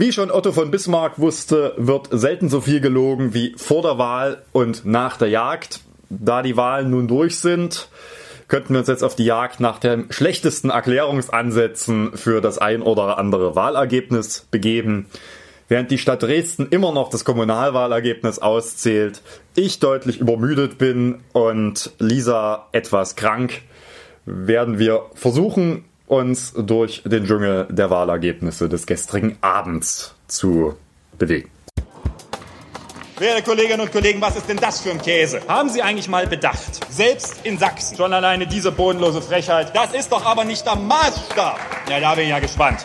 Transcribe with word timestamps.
Wie 0.00 0.12
schon 0.12 0.30
Otto 0.30 0.52
von 0.52 0.70
Bismarck 0.70 1.18
wusste, 1.18 1.74
wird 1.76 2.10
selten 2.12 2.48
so 2.48 2.60
viel 2.60 2.80
gelogen 2.80 3.34
wie 3.34 3.56
vor 3.56 3.82
der 3.82 3.98
Wahl 3.98 4.44
und 4.52 4.84
nach 4.84 5.16
der 5.16 5.26
Jagd. 5.26 5.80
Da 6.08 6.42
die 6.42 6.56
Wahlen 6.56 6.90
nun 6.90 7.08
durch 7.08 7.40
sind, 7.40 7.88
könnten 8.46 8.74
wir 8.74 8.78
uns 8.78 8.86
jetzt 8.86 9.02
auf 9.02 9.16
die 9.16 9.24
Jagd 9.24 9.58
nach 9.58 9.80
den 9.80 10.06
schlechtesten 10.12 10.70
Erklärungsansätzen 10.70 12.16
für 12.16 12.40
das 12.40 12.58
ein 12.58 12.82
oder 12.82 13.18
andere 13.18 13.56
Wahlergebnis 13.56 14.46
begeben. 14.52 15.06
Während 15.66 15.90
die 15.90 15.98
Stadt 15.98 16.22
Dresden 16.22 16.68
immer 16.70 16.92
noch 16.92 17.10
das 17.10 17.24
Kommunalwahlergebnis 17.24 18.38
auszählt, 18.38 19.20
ich 19.56 19.80
deutlich 19.80 20.20
übermüdet 20.20 20.78
bin 20.78 21.24
und 21.32 21.90
Lisa 21.98 22.68
etwas 22.70 23.16
krank, 23.16 23.62
werden 24.26 24.78
wir 24.78 25.06
versuchen, 25.14 25.87
uns 26.08 26.54
durch 26.54 27.02
den 27.04 27.26
Dschungel 27.26 27.66
der 27.70 27.90
Wahlergebnisse 27.90 28.68
des 28.68 28.86
gestrigen 28.86 29.36
Abends 29.40 30.14
zu 30.26 30.76
bewegen. 31.18 31.50
Werte 33.18 33.42
Kolleginnen 33.42 33.80
und 33.80 33.90
Kollegen, 33.90 34.20
was 34.20 34.36
ist 34.36 34.48
denn 34.48 34.58
das 34.58 34.80
für 34.80 34.90
ein 34.92 35.02
Käse? 35.02 35.40
Haben 35.48 35.68
Sie 35.68 35.82
eigentlich 35.82 36.08
mal 36.08 36.26
bedacht? 36.28 36.80
Selbst 36.88 37.44
in 37.44 37.58
Sachsen. 37.58 37.96
Schon 37.96 38.12
alleine 38.12 38.46
diese 38.46 38.70
bodenlose 38.70 39.20
Frechheit. 39.20 39.74
Das 39.74 39.92
ist 39.92 40.12
doch 40.12 40.24
aber 40.24 40.44
nicht 40.44 40.64
der 40.64 40.76
Maßstab. 40.76 41.58
Ja, 41.90 41.98
da 41.98 42.14
bin 42.14 42.24
ich 42.24 42.30
ja 42.30 42.38
gespannt. 42.38 42.80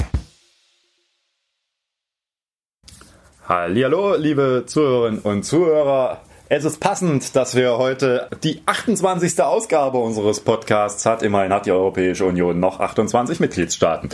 Hallo, 3.48 4.15
liebe 4.15 4.63
Zuhörerinnen 4.65 5.20
und 5.20 5.43
Zuhörer. 5.43 6.21
Es 6.49 6.65
ist 6.65 6.81
passend, 6.81 7.38
dass 7.38 7.55
wir 7.55 7.77
heute 7.77 8.27
die 8.43 8.61
28. 8.65 9.41
Ausgabe 9.41 9.97
unseres 9.97 10.41
Podcasts 10.41 11.05
hat. 11.05 11.23
Immerhin 11.23 11.53
hat 11.53 11.65
die 11.65 11.71
Europäische 11.71 12.25
Union 12.25 12.59
noch 12.59 12.81
28 12.81 13.39
Mitgliedstaaten. 13.39 14.09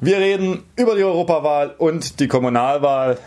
Wir 0.00 0.18
reden 0.18 0.64
über 0.74 0.96
die 0.96 1.04
Europawahl 1.04 1.72
und 1.78 2.18
die 2.18 2.26
Kommunalwahl 2.26 3.18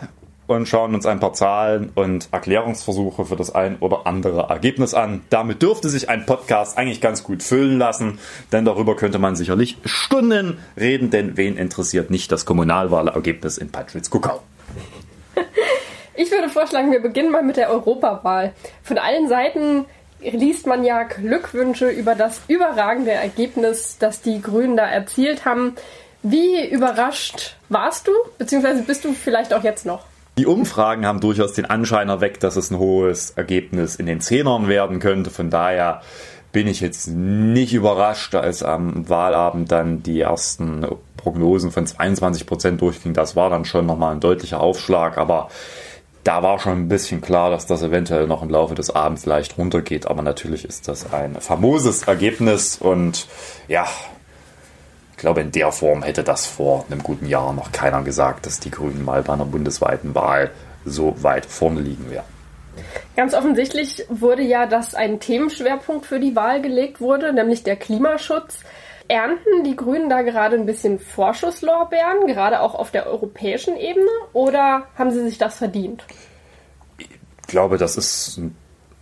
und 0.46 0.68
schauen 0.68 0.94
uns 0.94 1.06
ein 1.06 1.18
paar 1.18 1.32
Zahlen 1.32 1.92
und 1.94 2.28
Erklärungsversuche 2.30 3.24
für 3.24 3.36
das 3.36 3.54
ein 3.54 3.78
oder 3.78 4.06
andere 4.06 4.50
Ergebnis 4.50 4.92
an. 4.92 5.22
Damit 5.30 5.62
dürfte 5.62 5.88
sich 5.88 6.10
ein 6.10 6.26
Podcast 6.26 6.76
eigentlich 6.76 7.00
ganz 7.00 7.24
gut 7.24 7.42
füllen 7.42 7.78
lassen, 7.78 8.18
denn 8.52 8.66
darüber 8.66 8.96
könnte 8.96 9.18
man 9.18 9.34
sicherlich 9.34 9.78
Stunden 9.84 10.58
reden, 10.76 11.10
denn 11.10 11.36
wen 11.38 11.56
interessiert 11.56 12.10
nicht 12.10 12.30
das 12.30 12.44
Kommunalwahlergebnis 12.44 13.56
in 13.58 13.70
Patritz-Kuckau? 13.70 14.42
Ich 16.20 16.30
würde 16.30 16.50
vorschlagen, 16.50 16.92
wir 16.92 17.00
beginnen 17.00 17.30
mal 17.30 17.42
mit 17.42 17.56
der 17.56 17.70
Europawahl. 17.70 18.52
Von 18.82 18.98
allen 18.98 19.26
Seiten 19.30 19.86
liest 20.20 20.66
man 20.66 20.84
ja 20.84 21.04
Glückwünsche 21.04 21.88
über 21.88 22.14
das 22.14 22.42
überragende 22.46 23.12
Ergebnis, 23.12 23.96
das 23.98 24.20
die 24.20 24.42
Grünen 24.42 24.76
da 24.76 24.84
erzielt 24.84 25.46
haben. 25.46 25.76
Wie 26.22 26.68
überrascht 26.68 27.56
warst 27.70 28.06
du, 28.06 28.12
beziehungsweise 28.36 28.82
bist 28.82 29.06
du 29.06 29.14
vielleicht 29.14 29.54
auch 29.54 29.64
jetzt 29.64 29.86
noch? 29.86 30.04
Die 30.36 30.44
Umfragen 30.44 31.06
haben 31.06 31.20
durchaus 31.20 31.54
den 31.54 31.64
Anschein 31.64 32.10
erweckt, 32.10 32.42
dass 32.42 32.56
es 32.56 32.70
ein 32.70 32.78
hohes 32.78 33.30
Ergebnis 33.30 33.96
in 33.96 34.04
den 34.04 34.20
Zehnern 34.20 34.68
werden 34.68 34.98
könnte. 34.98 35.30
Von 35.30 35.48
daher 35.48 36.02
bin 36.52 36.66
ich 36.66 36.82
jetzt 36.82 37.08
nicht 37.08 37.72
überrascht, 37.72 38.34
als 38.34 38.62
am 38.62 39.08
Wahlabend 39.08 39.72
dann 39.72 40.02
die 40.02 40.20
ersten 40.20 40.84
Prognosen 41.16 41.70
von 41.70 41.86
22 41.86 42.44
Prozent 42.44 42.82
durchgingen. 42.82 43.14
Das 43.14 43.36
war 43.36 43.48
dann 43.48 43.64
schon 43.64 43.86
nochmal 43.86 44.12
ein 44.12 44.20
deutlicher 44.20 44.60
Aufschlag, 44.60 45.16
aber 45.16 45.48
da 46.24 46.42
war 46.42 46.58
schon 46.58 46.72
ein 46.72 46.88
bisschen 46.88 47.20
klar, 47.20 47.50
dass 47.50 47.66
das 47.66 47.82
eventuell 47.82 48.26
noch 48.26 48.42
im 48.42 48.50
Laufe 48.50 48.74
des 48.74 48.90
Abends 48.90 49.26
leicht 49.26 49.56
runtergeht. 49.58 50.06
Aber 50.06 50.22
natürlich 50.22 50.64
ist 50.64 50.88
das 50.88 51.12
ein 51.12 51.36
famoses 51.40 52.04
Ergebnis 52.04 52.76
und 52.76 53.26
ja, 53.68 53.86
ich 55.12 55.16
glaube, 55.16 55.40
in 55.40 55.52
der 55.52 55.72
Form 55.72 56.02
hätte 56.02 56.24
das 56.24 56.46
vor 56.46 56.86
einem 56.90 57.02
guten 57.02 57.26
Jahr 57.26 57.52
noch 57.52 57.72
keiner 57.72 58.02
gesagt, 58.02 58.46
dass 58.46 58.60
die 58.60 58.70
Grünen 58.70 59.04
mal 59.04 59.22
bei 59.22 59.34
einer 59.34 59.44
bundesweiten 59.44 60.14
Wahl 60.14 60.50
so 60.84 61.14
weit 61.22 61.46
vorne 61.46 61.80
liegen 61.80 62.10
werden. 62.10 62.40
Ganz 63.16 63.34
offensichtlich 63.34 64.06
wurde 64.08 64.42
ja, 64.42 64.66
dass 64.66 64.94
ein 64.94 65.20
Themenschwerpunkt 65.20 66.06
für 66.06 66.20
die 66.20 66.36
Wahl 66.36 66.62
gelegt 66.62 67.00
wurde, 67.00 67.32
nämlich 67.32 67.62
der 67.62 67.76
Klimaschutz. 67.76 68.60
Ernten 69.10 69.64
die 69.64 69.74
Grünen 69.74 70.08
da 70.08 70.22
gerade 70.22 70.54
ein 70.54 70.66
bisschen 70.66 71.00
Vorschusslorbeeren, 71.00 72.28
gerade 72.28 72.60
auch 72.60 72.76
auf 72.76 72.92
der 72.92 73.06
europäischen 73.06 73.76
Ebene, 73.76 74.08
oder 74.32 74.84
haben 74.96 75.10
sie 75.10 75.24
sich 75.24 75.36
das 75.36 75.56
verdient? 75.56 76.04
Ich 76.98 77.08
glaube, 77.48 77.76
das 77.76 77.96
ist 77.96 78.40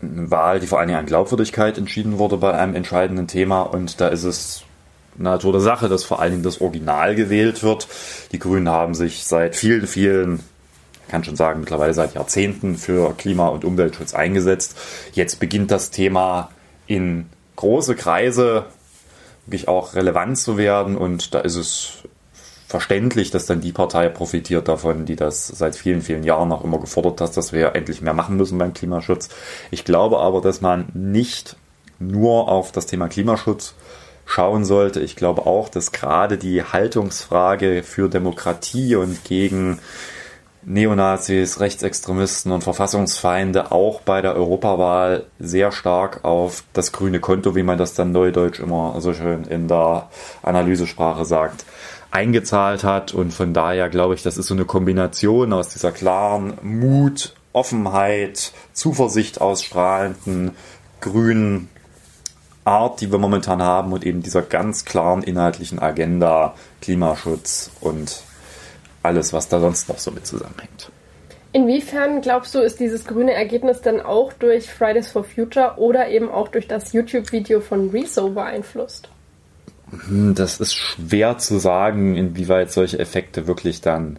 eine 0.00 0.30
Wahl, 0.30 0.60
die 0.60 0.66
vor 0.66 0.78
allen 0.78 0.88
Dingen 0.88 1.00
an 1.00 1.06
Glaubwürdigkeit 1.06 1.76
entschieden 1.76 2.18
wurde 2.18 2.38
bei 2.38 2.54
einem 2.54 2.74
entscheidenden 2.74 3.28
Thema 3.28 3.62
und 3.62 4.00
da 4.00 4.08
ist 4.08 4.24
es 4.24 4.64
Natur 5.16 5.52
der 5.52 5.60
Sache, 5.60 5.90
dass 5.90 6.04
vor 6.04 6.20
allen 6.20 6.30
Dingen 6.30 6.42
das 6.42 6.62
Original 6.62 7.14
gewählt 7.14 7.62
wird. 7.62 7.88
Die 8.32 8.38
Grünen 8.38 8.70
haben 8.70 8.94
sich 8.94 9.24
seit 9.24 9.56
vielen, 9.56 9.86
vielen 9.86 10.40
kann 11.08 11.24
schon 11.24 11.36
sagen, 11.36 11.60
mittlerweile 11.60 11.94
seit 11.94 12.14
Jahrzehnten 12.14 12.76
für 12.76 13.14
Klima- 13.14 13.48
und 13.48 13.64
Umweltschutz 13.64 14.14
eingesetzt. 14.14 14.76
Jetzt 15.12 15.40
beginnt 15.40 15.70
das 15.70 15.90
Thema 15.90 16.50
in 16.86 17.26
große 17.56 17.94
Kreise 17.96 18.66
wirklich 19.48 19.66
auch 19.66 19.94
relevant 19.94 20.38
zu 20.38 20.58
werden 20.58 20.96
und 20.96 21.34
da 21.34 21.40
ist 21.40 21.56
es 21.56 22.02
verständlich, 22.68 23.30
dass 23.30 23.46
dann 23.46 23.62
die 23.62 23.72
Partei 23.72 24.10
profitiert 24.10 24.68
davon, 24.68 25.06
die 25.06 25.16
das 25.16 25.46
seit 25.48 25.74
vielen, 25.74 26.02
vielen 26.02 26.22
Jahren 26.22 26.52
auch 26.52 26.62
immer 26.64 26.78
gefordert 26.78 27.22
hat, 27.22 27.34
dass 27.34 27.54
wir 27.54 27.74
endlich 27.74 28.02
mehr 28.02 28.12
machen 28.12 28.36
müssen 28.36 28.58
beim 28.58 28.74
Klimaschutz. 28.74 29.30
Ich 29.70 29.86
glaube 29.86 30.18
aber, 30.18 30.42
dass 30.42 30.60
man 30.60 30.86
nicht 30.92 31.56
nur 31.98 32.48
auf 32.48 32.70
das 32.70 32.84
Thema 32.84 33.08
Klimaschutz 33.08 33.74
schauen 34.26 34.66
sollte. 34.66 35.00
Ich 35.00 35.16
glaube 35.16 35.46
auch, 35.46 35.70
dass 35.70 35.92
gerade 35.92 36.36
die 36.36 36.62
Haltungsfrage 36.62 37.82
für 37.82 38.10
Demokratie 38.10 38.96
und 38.96 39.24
gegen 39.24 39.78
Neonazis, 40.62 41.60
Rechtsextremisten 41.60 42.52
und 42.52 42.64
Verfassungsfeinde 42.64 43.72
auch 43.72 44.00
bei 44.00 44.20
der 44.20 44.34
Europawahl 44.34 45.24
sehr 45.38 45.72
stark 45.72 46.24
auf 46.24 46.64
das 46.72 46.92
grüne 46.92 47.20
Konto, 47.20 47.54
wie 47.54 47.62
man 47.62 47.78
das 47.78 47.94
dann 47.94 48.12
neudeutsch 48.12 48.60
immer 48.60 49.00
so 49.00 49.14
schön 49.14 49.44
in 49.44 49.68
der 49.68 50.08
Analysesprache 50.42 51.24
sagt, 51.24 51.64
eingezahlt 52.10 52.84
hat. 52.84 53.14
Und 53.14 53.32
von 53.32 53.54
daher 53.54 53.88
glaube 53.88 54.14
ich, 54.14 54.22
das 54.22 54.36
ist 54.36 54.46
so 54.46 54.54
eine 54.54 54.64
Kombination 54.64 55.52
aus 55.52 55.68
dieser 55.68 55.92
klaren 55.92 56.58
Mut, 56.62 57.34
Offenheit, 57.52 58.52
Zuversicht 58.72 59.40
ausstrahlenden 59.40 60.52
grünen 61.00 61.68
Art, 62.64 63.00
die 63.00 63.10
wir 63.10 63.18
momentan 63.18 63.62
haben 63.62 63.92
und 63.92 64.04
eben 64.04 64.22
dieser 64.22 64.42
ganz 64.42 64.84
klaren 64.84 65.22
inhaltlichen 65.22 65.78
Agenda 65.78 66.54
Klimaschutz 66.82 67.70
und 67.80 68.22
alles, 69.02 69.32
was 69.32 69.48
da 69.48 69.60
sonst 69.60 69.88
noch 69.88 69.98
so 69.98 70.10
mit 70.10 70.26
zusammenhängt. 70.26 70.90
Inwiefern 71.52 72.20
glaubst 72.20 72.54
du, 72.54 72.60
ist 72.60 72.78
dieses 72.78 73.06
grüne 73.06 73.32
Ergebnis 73.32 73.80
dann 73.80 74.00
auch 74.00 74.32
durch 74.34 74.70
Fridays 74.70 75.08
for 75.08 75.24
Future 75.24 75.74
oder 75.76 76.08
eben 76.08 76.30
auch 76.30 76.48
durch 76.48 76.68
das 76.68 76.92
YouTube-Video 76.92 77.60
von 77.60 77.90
Rezo 77.90 78.30
beeinflusst? 78.30 79.08
Hm, 79.90 80.34
das 80.34 80.60
ist 80.60 80.74
schwer 80.74 81.38
zu 81.38 81.58
sagen, 81.58 82.16
inwieweit 82.16 82.70
solche 82.70 82.98
Effekte 82.98 83.46
wirklich 83.46 83.80
dann 83.80 84.18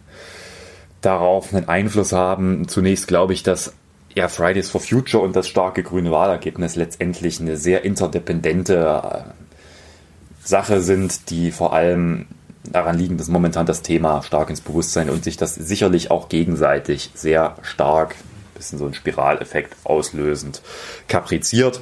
darauf 1.00 1.54
einen 1.54 1.68
Einfluss 1.68 2.12
haben. 2.12 2.66
Zunächst 2.68 3.06
glaube 3.06 3.32
ich, 3.32 3.42
dass 3.44 3.74
ja, 4.14 4.28
Fridays 4.28 4.70
for 4.70 4.80
Future 4.80 5.22
und 5.22 5.36
das 5.36 5.46
starke 5.46 5.82
grüne 5.82 6.10
Wahlergebnis 6.10 6.74
letztendlich 6.74 7.40
eine 7.40 7.56
sehr 7.56 7.84
interdependente 7.84 9.02
äh, 9.04 10.46
Sache 10.46 10.80
sind, 10.80 11.30
die 11.30 11.52
vor 11.52 11.72
allem 11.72 12.26
daran 12.72 12.98
liegen, 12.98 13.16
dass 13.16 13.28
momentan 13.28 13.66
das 13.66 13.82
Thema 13.82 14.22
stark 14.22 14.50
ins 14.50 14.60
Bewusstsein 14.60 15.10
und 15.10 15.24
sich 15.24 15.36
das 15.36 15.54
sicherlich 15.54 16.10
auch 16.10 16.28
gegenseitig 16.28 17.10
sehr 17.14 17.56
stark, 17.62 18.14
bisschen 18.54 18.78
so 18.78 18.86
ein 18.86 18.94
Spiraleffekt 18.94 19.74
auslösend, 19.84 20.62
kapriziert. 21.08 21.80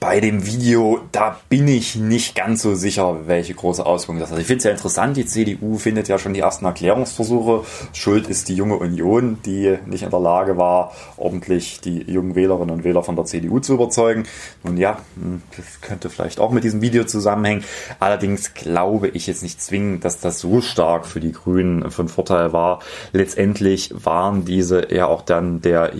Bei 0.00 0.20
dem 0.20 0.46
Video, 0.46 1.00
da 1.12 1.38
bin 1.50 1.68
ich 1.68 1.96
nicht 1.96 2.34
ganz 2.34 2.62
so 2.62 2.74
sicher, 2.74 3.26
welche 3.26 3.52
große 3.52 3.84
Auswirkungen 3.84 4.20
das 4.20 4.30
hat. 4.30 4.38
Ich 4.38 4.46
finde 4.46 4.58
es 4.58 4.64
ja 4.64 4.70
interessant, 4.70 5.16
die 5.18 5.26
CDU 5.26 5.76
findet 5.76 6.08
ja 6.08 6.18
schon 6.18 6.32
die 6.32 6.40
ersten 6.40 6.64
Erklärungsversuche. 6.64 7.64
Schuld 7.92 8.28
ist 8.28 8.48
die 8.48 8.54
junge 8.54 8.76
Union, 8.76 9.38
die 9.44 9.76
nicht 9.84 10.02
in 10.02 10.10
der 10.10 10.20
Lage 10.20 10.56
war, 10.56 10.92
ordentlich 11.18 11.80
die 11.80 12.02
jungen 12.10 12.34
Wählerinnen 12.34 12.70
und 12.70 12.84
Wähler 12.84 13.02
von 13.02 13.16
der 13.16 13.26
CDU 13.26 13.58
zu 13.58 13.74
überzeugen. 13.74 14.24
Nun 14.64 14.78
ja, 14.78 14.98
hm, 15.20 15.42
das 15.56 15.80
könnte 15.82 16.08
vielleicht 16.08 16.40
auch 16.40 16.52
mit 16.52 16.64
diesem 16.64 16.80
Video 16.80 17.04
zusammenhängen. 17.04 17.64
Allerdings 17.98 18.54
glaube 18.54 19.08
ich 19.08 19.26
jetzt 19.26 19.42
nicht 19.42 19.60
zwingend, 19.60 20.04
dass 20.06 20.20
das 20.20 20.38
so 20.38 20.62
stark 20.62 21.04
für 21.04 21.20
die 21.20 21.32
Grünen 21.32 21.90
von 21.90 22.08
Vorteil 22.08 22.54
war. 22.54 22.80
Letztendlich 23.12 23.92
waren 23.92 24.46
diese 24.46 24.94
ja 24.94 25.06
auch 25.06 25.22
dann 25.22 25.60
der 25.60 25.92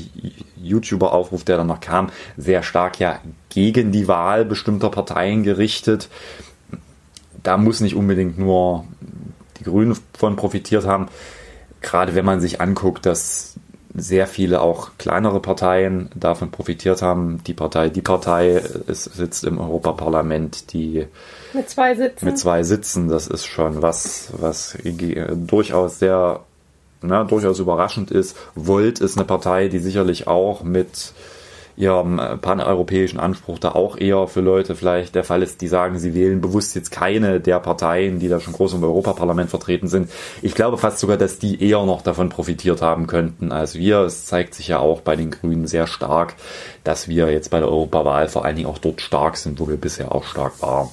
YouTuber-Aufruf, 0.66 1.44
der 1.44 1.56
dann 1.56 1.66
noch 1.66 1.80
kam, 1.80 2.10
sehr 2.36 2.62
stark 2.62 2.98
ja 2.98 3.20
gegen 3.48 3.92
die 3.92 4.08
Wahl 4.08 4.44
bestimmter 4.44 4.90
Parteien 4.90 5.42
gerichtet. 5.42 6.08
Da 7.42 7.56
muss 7.56 7.80
nicht 7.80 7.94
unbedingt 7.94 8.38
nur 8.38 8.84
die 9.58 9.64
Grünen 9.64 9.96
von 10.16 10.36
profitiert 10.36 10.86
haben. 10.86 11.08
Gerade 11.80 12.14
wenn 12.14 12.24
man 12.24 12.40
sich 12.40 12.60
anguckt, 12.60 13.06
dass 13.06 13.54
sehr 13.96 14.26
viele 14.26 14.60
auch 14.60 14.90
kleinere 14.98 15.40
Parteien 15.40 16.10
davon 16.14 16.50
profitiert 16.50 17.00
haben. 17.00 17.42
Die 17.46 17.54
Partei, 17.54 17.88
die 17.88 18.02
Partei 18.02 18.50
ist, 18.50 19.04
sitzt 19.04 19.44
im 19.44 19.58
Europaparlament, 19.58 20.72
die 20.74 21.06
mit 21.54 21.70
zwei 21.70 21.94
Sitzen. 21.94 22.24
Mit 22.26 22.38
zwei 22.38 22.62
Sitzen, 22.62 23.08
das 23.08 23.26
ist 23.26 23.46
schon 23.46 23.80
was, 23.80 24.28
was 24.36 24.76
durchaus 25.34 25.98
sehr, 25.98 26.40
na, 27.06 27.24
durchaus 27.24 27.58
überraschend 27.58 28.10
ist. 28.10 28.36
Volt 28.54 29.00
ist 29.00 29.16
eine 29.16 29.26
Partei, 29.26 29.68
die 29.68 29.78
sicherlich 29.78 30.26
auch 30.26 30.62
mit 30.62 31.12
ihrem 31.76 32.20
paneuropäischen 32.40 33.20
Anspruch 33.20 33.58
da 33.58 33.72
auch 33.72 33.98
eher 33.98 34.26
für 34.28 34.40
Leute 34.40 34.74
vielleicht 34.74 35.14
der 35.14 35.24
Fall 35.24 35.42
ist, 35.42 35.60
die 35.60 35.68
sagen, 35.68 35.98
sie 35.98 36.14
wählen 36.14 36.40
bewusst 36.40 36.74
jetzt 36.74 36.90
keine 36.90 37.38
der 37.38 37.60
Parteien, 37.60 38.18
die 38.18 38.28
da 38.28 38.40
schon 38.40 38.54
groß 38.54 38.74
im 38.74 38.84
Europaparlament 38.84 39.50
vertreten 39.50 39.88
sind. 39.88 40.10
Ich 40.42 40.54
glaube 40.54 40.78
fast 40.78 40.98
sogar, 40.98 41.18
dass 41.18 41.38
die 41.38 41.62
eher 41.62 41.84
noch 41.84 42.02
davon 42.02 42.30
profitiert 42.30 42.80
haben 42.80 43.06
könnten 43.06 43.52
als 43.52 43.74
wir. 43.74 44.00
Es 44.00 44.24
zeigt 44.24 44.54
sich 44.54 44.68
ja 44.68 44.78
auch 44.78 45.02
bei 45.02 45.16
den 45.16 45.30
Grünen 45.30 45.66
sehr 45.66 45.86
stark, 45.86 46.34
dass 46.82 47.08
wir 47.08 47.30
jetzt 47.30 47.50
bei 47.50 47.58
der 47.58 47.68
Europawahl 47.68 48.28
vor 48.28 48.44
allen 48.44 48.56
Dingen 48.56 48.68
auch 48.68 48.78
dort 48.78 49.02
stark 49.02 49.36
sind, 49.36 49.60
wo 49.60 49.68
wir 49.68 49.76
bisher 49.76 50.14
auch 50.14 50.24
stark 50.24 50.62
waren. 50.62 50.88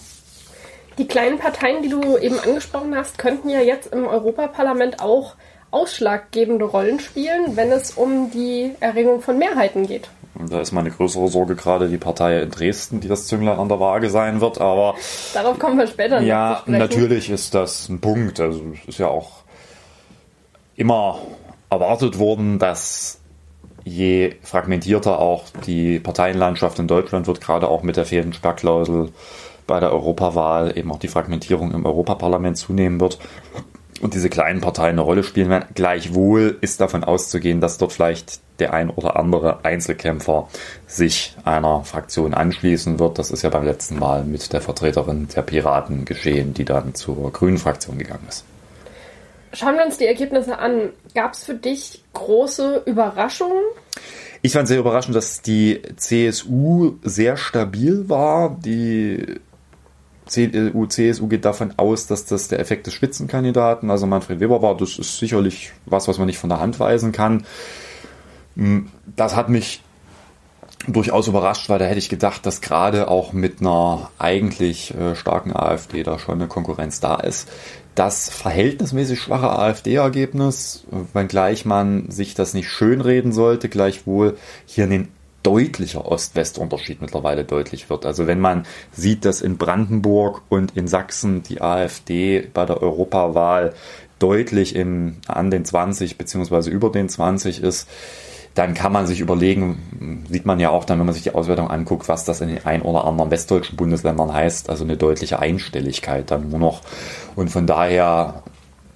Die 0.98 1.08
kleinen 1.08 1.40
Parteien, 1.40 1.82
die 1.82 1.90
du 1.90 2.18
eben 2.18 2.40
angesprochen 2.40 2.96
hast, 2.96 3.18
könnten 3.18 3.50
ja 3.50 3.62
jetzt 3.62 3.92
im 3.92 4.06
Europaparlament 4.06 5.02
auch 5.02 5.34
ausschlaggebende 5.74 6.66
Rollen 6.66 7.00
spielen, 7.00 7.56
wenn 7.56 7.72
es 7.72 7.92
um 7.92 8.32
die 8.32 8.72
Erringung 8.80 9.22
von 9.22 9.38
Mehrheiten 9.38 9.88
geht. 9.88 10.10
Da 10.50 10.62
ist 10.62 10.72
meine 10.72 10.90
größere 10.90 11.28
Sorge 11.28 11.56
gerade 11.56 11.88
die 11.90 11.98
Partei 11.98 12.42
in 12.42 12.50
Dresden, 12.50 13.00
die 13.00 13.08
das 13.08 13.28
Zünglein 13.28 13.60
an 13.60 13.70
der 13.70 13.80
Waage 13.80 14.10
sein 14.10 14.42
wird. 14.42 14.60
Aber 14.60 14.96
darauf 15.34 15.60
kommen 15.60 15.78
wir 15.78 15.88
später. 15.88 16.20
noch 16.20 16.28
Ja, 16.28 16.64
natürlich 16.66 17.30
ist 17.30 17.54
das 17.54 17.88
ein 17.90 18.02
Punkt. 18.02 18.40
Also 18.40 18.62
es 18.74 18.88
ist 18.88 18.98
ja 18.98 19.08
auch 19.08 19.44
immer 20.76 21.20
erwartet 21.70 22.18
worden, 22.18 22.58
dass 22.58 23.20
je 23.84 24.36
fragmentierter 24.42 25.20
auch 25.20 25.44
die 25.66 26.00
Parteienlandschaft 26.00 26.80
in 26.80 26.88
Deutschland 26.88 27.28
wird, 27.28 27.42
gerade 27.42 27.68
auch 27.68 27.84
mit 27.84 27.98
der 27.98 28.06
fehlenden 28.06 28.34
Sperrklausel 28.34 29.10
bei 29.68 29.80
der 29.80 29.92
Europawahl 29.92 30.78
eben 30.78 30.92
auch 30.92 31.00
die 31.00 31.08
Fragmentierung 31.08 31.74
im 31.74 31.86
Europaparlament 31.86 32.58
zunehmen 32.58 33.00
wird 33.00 33.20
und 34.04 34.14
diese 34.14 34.30
kleinen 34.30 34.60
Parteien 34.60 34.92
eine 34.92 35.02
Rolle 35.02 35.24
spielen 35.24 35.50
werden. 35.50 35.70
Gleichwohl 35.74 36.58
ist 36.60 36.82
davon 36.82 37.04
auszugehen, 37.06 37.62
dass 37.62 37.78
dort 37.78 37.94
vielleicht 37.94 38.42
der 38.60 38.74
ein 38.74 38.90
oder 38.90 39.16
andere 39.16 39.64
Einzelkämpfer 39.64 40.50
sich 40.86 41.36
einer 41.46 41.84
Fraktion 41.86 42.34
anschließen 42.34 43.00
wird. 43.00 43.18
Das 43.18 43.32
ist 43.32 43.44
ja 43.44 43.50
beim 43.50 43.66
letzten 43.66 43.98
Mal 43.98 44.26
mit 44.26 44.52
der 44.52 44.62
Vertreterin 44.62 45.30
der 45.34 45.42
Piraten 45.42 46.04
geschehen, 46.04 46.54
die 46.54 46.66
dann 46.66 46.94
zur 46.94 47.32
Grünen 47.32 47.58
Fraktion 47.58 47.98
gegangen 47.98 48.26
ist. 48.28 48.44
Schauen 49.54 49.76
wir 49.76 49.86
uns 49.86 49.98
die 49.98 50.08
Ergebnisse 50.08 50.58
an. 50.58 50.90
Gab 51.16 51.34
es 51.34 51.46
für 51.46 51.56
dich 51.56 52.04
große 52.12 52.84
Überraschungen? 52.86 53.64
Ich 54.42 54.52
fand 54.52 54.68
sehr 54.68 54.80
überraschend, 54.80 55.16
dass 55.16 55.42
die 55.42 55.82
CSU 55.96 56.96
sehr 57.04 57.38
stabil 57.38 58.10
war. 58.10 58.58
Die 58.60 59.40
CDU, 60.26 60.86
CSU 60.86 61.28
geht 61.28 61.46
davon 61.46 61.74
aus, 61.78 62.08
dass 62.08 62.26
das 62.26 62.48
der 62.48 62.60
Effekt 62.60 62.88
des 62.88 62.94
Spitzenkandidaten, 62.94 63.92
also 63.92 64.08
Manfred 64.08 64.40
Weber 64.40 64.62
war. 64.62 64.78
Das 64.78 64.98
ist 64.98 65.20
sicherlich 65.20 65.74
was, 65.86 66.08
was 66.08 66.18
man 66.18 66.28
nicht 66.28 66.38
von 66.38 66.50
der 66.50 66.60
Hand 66.60 66.80
weisen 66.80 67.12
kann. 67.12 67.46
Hm, 68.56 68.90
das 69.16 69.36
hat 69.36 69.50
mich 69.50 69.82
durchaus 70.88 71.28
überrascht, 71.28 71.70
weil 71.70 71.80
da 71.80 71.86
hätte 71.86 72.00
ich 72.00 72.10
gedacht, 72.10 72.46
dass 72.46 72.62
gerade 72.62 73.08
auch 73.08 73.34
mit 73.34 73.62
einer 73.62 74.12
eigentlich 74.20 74.94
äh, 74.96 75.16
starken 75.16 75.56
AfD 75.56 76.04
da 76.04 76.20
schon 76.20 76.36
eine 76.36 76.48
Konkurrenz 76.48 77.00
da 77.00 77.16
ist. 77.16 77.50
Das 77.96 78.30
verhältnismäßig 78.30 79.22
schwache 79.22 79.52
AfD-Ergebnis, 79.52 80.86
wenngleich 81.14 81.64
man 81.64 82.10
sich 82.10 82.34
das 82.34 82.54
nicht 82.54 82.70
schönreden 82.70 83.32
sollte, 83.32 83.70
gleichwohl 83.70 84.36
hier 84.66 84.86
in 84.86 84.90
den 84.90 85.08
deutlicher 85.44 86.10
Ost-West-Unterschied 86.10 87.02
mittlerweile 87.02 87.44
deutlich 87.44 87.90
wird. 87.90 88.06
Also 88.06 88.28
wenn 88.28 88.40
man 88.40 88.66
sieht, 88.92 89.26
dass 89.26 89.42
in 89.42 89.58
Brandenburg 89.58 90.42
und 90.50 90.76
in 90.76 90.88
Sachsen 90.88 91.44
die 91.44 91.62
AfD 91.62 92.48
bei 92.54 92.66
der 92.66 92.82
Europawahl 92.82 93.74
deutlich 94.20 94.76
in, 94.76 95.18
an 95.28 95.52
den 95.52 95.66
20 95.66 96.18
beziehungsweise 96.18 96.70
über 96.70 96.90
den 96.90 97.10
20 97.10 97.62
ist, 97.62 97.90
dann 98.56 98.76
kann 98.76 98.92
man 98.92 99.08
sich 99.08 99.20
überlegen, 99.20 100.26
sieht 100.30 100.46
man 100.46 100.60
ja 100.60 100.70
auch 100.70 100.86
dann, 100.86 101.00
wenn 101.00 101.08
man 101.08 101.16
sich 101.16 101.24
die 101.24 101.34
Auswertung 101.34 101.70
anguckt, 101.70 102.08
was 102.08 102.24
das 102.24 102.40
in 102.40 102.50
den 102.50 102.66
ein 102.66 102.84
oder 102.84 103.06
anderen 103.06 103.32
westdeutschen 103.32 103.76
Bundesländern 103.76 104.32
heißt, 104.32 104.70
also 104.70 104.84
eine 104.84 104.96
deutliche 104.96 105.40
Einstelligkeit 105.40 106.30
dann 106.30 106.50
nur 106.50 106.60
noch. 106.60 106.82
Und 107.36 107.50
von 107.50 107.66
daher 107.66 108.44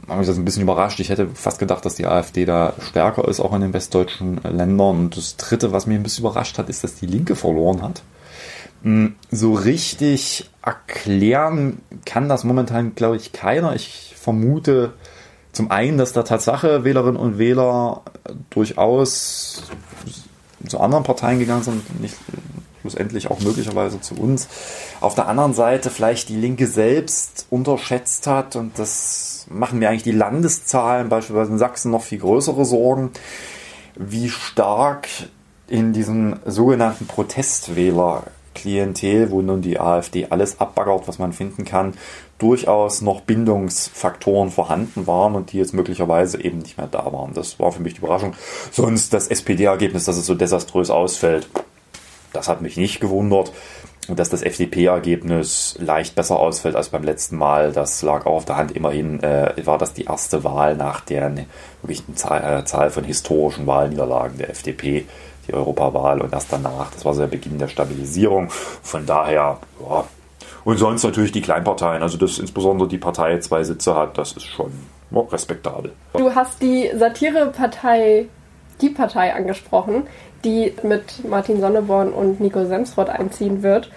habe 0.07 0.19
mich 0.19 0.27
das 0.27 0.37
ein 0.37 0.45
bisschen 0.45 0.63
überrascht. 0.63 0.99
Ich 0.99 1.09
hätte 1.09 1.27
fast 1.33 1.59
gedacht, 1.59 1.85
dass 1.85 1.95
die 1.95 2.05
AfD 2.05 2.45
da 2.45 2.73
stärker 2.79 3.27
ist, 3.27 3.39
auch 3.39 3.53
in 3.53 3.61
den 3.61 3.73
westdeutschen 3.73 4.39
Ländern. 4.43 4.99
Und 4.99 5.17
das 5.17 5.37
Dritte, 5.37 5.71
was 5.71 5.85
mich 5.85 5.97
ein 5.97 6.03
bisschen 6.03 6.25
überrascht 6.25 6.57
hat, 6.57 6.69
ist, 6.69 6.83
dass 6.83 6.95
die 6.95 7.07
Linke 7.07 7.35
verloren 7.35 7.81
hat. 7.81 8.01
Hm, 8.83 9.15
so 9.31 9.53
richtig 9.53 10.49
erklären 10.61 11.81
kann 12.05 12.29
das 12.29 12.43
momentan, 12.43 12.95
glaube 12.95 13.17
ich, 13.17 13.31
keiner. 13.33 13.75
Ich 13.75 14.15
vermute 14.17 14.93
zum 15.51 15.71
einen, 15.71 15.97
dass 15.97 16.13
da 16.13 16.23
Tatsache 16.23 16.83
Wählerinnen 16.83 17.17
und 17.17 17.37
Wähler 17.37 18.01
durchaus 18.49 19.63
zu 20.67 20.79
anderen 20.79 21.03
Parteien 21.03 21.39
gegangen 21.39 21.63
sind, 21.63 22.01
nicht 22.01 22.15
schlussendlich 22.87 23.29
auch 23.29 23.39
möglicherweise 23.41 23.99
zu 23.99 24.15
uns. 24.15 24.47
Auf 25.01 25.15
der 25.15 25.27
anderen 25.27 25.53
Seite 25.53 25.89
vielleicht 25.89 26.29
die 26.29 26.37
Linke 26.37 26.67
selbst 26.67 27.47
unterschätzt 27.49 28.27
hat 28.27 28.55
und 28.55 28.79
das 28.79 29.45
machen 29.49 29.79
mir 29.79 29.89
eigentlich 29.89 30.03
die 30.03 30.11
Landeszahlen 30.11 31.09
beispielsweise 31.09 31.51
in 31.51 31.57
Sachsen 31.57 31.91
noch 31.91 32.03
viel 32.03 32.19
größere 32.19 32.65
Sorgen, 32.65 33.11
wie 33.95 34.29
stark 34.29 35.07
in 35.67 35.91
diesem 35.91 36.37
sogenannten 36.45 37.07
Protestwähler 37.07 38.23
Klientel, 38.57 39.29
wo 39.29 39.41
nun 39.41 39.61
die 39.61 39.79
AfD 39.79 40.27
alles 40.29 40.59
abbaggert, 40.59 41.07
was 41.07 41.19
man 41.19 41.31
finden 41.31 41.63
kann, 41.63 41.93
durchaus 42.39 43.01
noch 43.01 43.21
Bindungsfaktoren 43.21 44.49
vorhanden 44.49 45.05
waren 45.05 45.35
und 45.35 45.51
die 45.51 45.57
jetzt 45.57 45.73
möglicherweise 45.73 46.41
eben 46.43 46.57
nicht 46.57 46.77
mehr 46.77 46.87
da 46.87 47.11
waren. 47.13 47.33
Das 47.33 47.59
war 47.59 47.71
für 47.71 47.81
mich 47.81 47.93
die 47.93 47.99
Überraschung. 47.99 48.33
Sonst 48.71 49.13
das 49.13 49.27
SPD-Ergebnis, 49.27 50.05
dass 50.05 50.17
es 50.17 50.25
so 50.25 50.33
desaströs 50.33 50.89
ausfällt, 50.89 51.47
das 52.33 52.47
hat 52.47 52.61
mich 52.61 52.77
nicht 52.77 52.99
gewundert. 52.99 53.51
Und 54.07 54.19
dass 54.19 54.29
das 54.29 54.41
FDP-Ergebnis 54.41 55.75
leicht 55.79 56.15
besser 56.15 56.39
ausfällt 56.39 56.77
als 56.77 56.89
beim 56.89 57.03
letzten 57.03 57.35
Mal, 57.35 57.73
das 57.73 58.01
lag 58.01 58.25
auch 58.25 58.35
auf 58.35 58.45
der 58.45 58.55
Hand. 58.55 58.71
Immerhin 58.71 59.21
äh, 59.21 59.53
war 59.65 59.77
das 59.77 59.93
die 59.93 60.05
erste 60.05 60.45
Wahl 60.45 60.77
nach 60.77 61.01
der 61.01 61.29
ne, 61.29 61.45
wirklichen 61.81 62.15
Zahl, 62.15 62.61
äh, 62.61 62.63
Zahl 62.63 62.89
von 62.89 63.03
historischen 63.03 63.67
Wahlniederlagen 63.67 64.37
der 64.37 64.49
FDP, 64.49 65.05
die 65.47 65.53
Europawahl 65.53 66.21
und 66.21 66.31
erst 66.31 66.53
danach. 66.53 66.91
Das 66.91 67.03
war 67.03 67.13
so 67.13 67.19
der 67.19 67.27
Beginn 67.27 67.59
der 67.59 67.67
Stabilisierung. 67.67 68.49
Von 68.49 69.05
daher, 69.05 69.57
ja. 69.81 70.05
Und 70.63 70.77
sonst 70.77 71.03
natürlich 71.03 71.31
die 71.33 71.41
Kleinparteien, 71.41 72.01
also 72.01 72.17
dass 72.17 72.39
insbesondere 72.39 72.87
die 72.87 72.97
Partei 72.97 73.39
zwei 73.39 73.63
Sitze 73.63 73.95
hat, 73.95 74.17
das 74.17 74.33
ist 74.33 74.45
schon 74.45 74.71
respektabel. 75.11 75.93
Du 76.13 76.33
hast 76.35 76.61
die 76.61 76.91
Satirepartei 76.93 78.27
Die 78.81 78.89
Partei 78.89 79.33
angesprochen 79.33 80.03
die 80.43 80.73
mit 80.83 81.27
Martin 81.27 81.59
Sonneborn 81.59 82.11
und 82.11 82.39
Nico 82.39 82.65
Semsrott 82.65 83.09
einziehen 83.09 83.63
wird. 83.63 83.91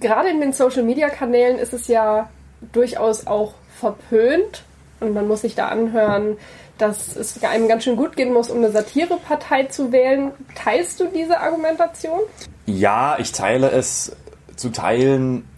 Gerade 0.00 0.30
in 0.30 0.40
den 0.40 0.52
Social-Media-Kanälen 0.52 1.58
ist 1.58 1.72
es 1.72 1.88
ja 1.88 2.30
durchaus 2.72 3.26
auch 3.26 3.54
verpönt 3.78 4.64
und 5.00 5.14
man 5.14 5.26
muss 5.26 5.42
sich 5.42 5.54
da 5.54 5.68
anhören, 5.68 6.36
dass 6.78 7.16
es 7.16 7.42
einem 7.42 7.68
ganz 7.68 7.84
schön 7.84 7.96
gut 7.96 8.16
gehen 8.16 8.32
muss, 8.32 8.50
um 8.50 8.58
eine 8.58 8.70
Satirepartei 8.70 9.64
zu 9.64 9.92
wählen. 9.92 10.32
Teilst 10.54 11.00
du 11.00 11.06
diese 11.06 11.40
Argumentation? 11.40 12.20
Ja, 12.66 13.16
ich 13.18 13.32
teile 13.32 13.70
es 13.70 14.16
zu 14.56 14.70
teilen, 14.70 15.48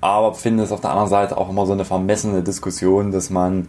aber 0.00 0.34
finde 0.34 0.62
es 0.62 0.72
auf 0.72 0.80
der 0.80 0.90
anderen 0.90 1.08
Seite 1.08 1.36
auch 1.36 1.50
immer 1.50 1.66
so 1.66 1.72
eine 1.72 1.84
vermessene 1.84 2.42
Diskussion, 2.42 3.12
dass 3.12 3.30
man 3.30 3.68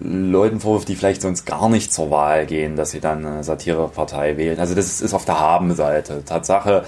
Leuten 0.00 0.60
vorwirft, 0.60 0.88
die 0.88 0.94
vielleicht 0.94 1.22
sonst 1.22 1.44
gar 1.44 1.68
nicht 1.68 1.92
zur 1.92 2.10
Wahl 2.10 2.46
gehen, 2.46 2.76
dass 2.76 2.90
sie 2.90 3.00
dann 3.00 3.26
eine 3.26 3.44
Satirepartei 3.44 4.36
wählen. 4.36 4.60
Also 4.60 4.74
das 4.74 5.00
ist 5.00 5.14
auf 5.14 5.24
der 5.24 5.40
Habenseite. 5.40 6.24
Tatsache 6.24 6.84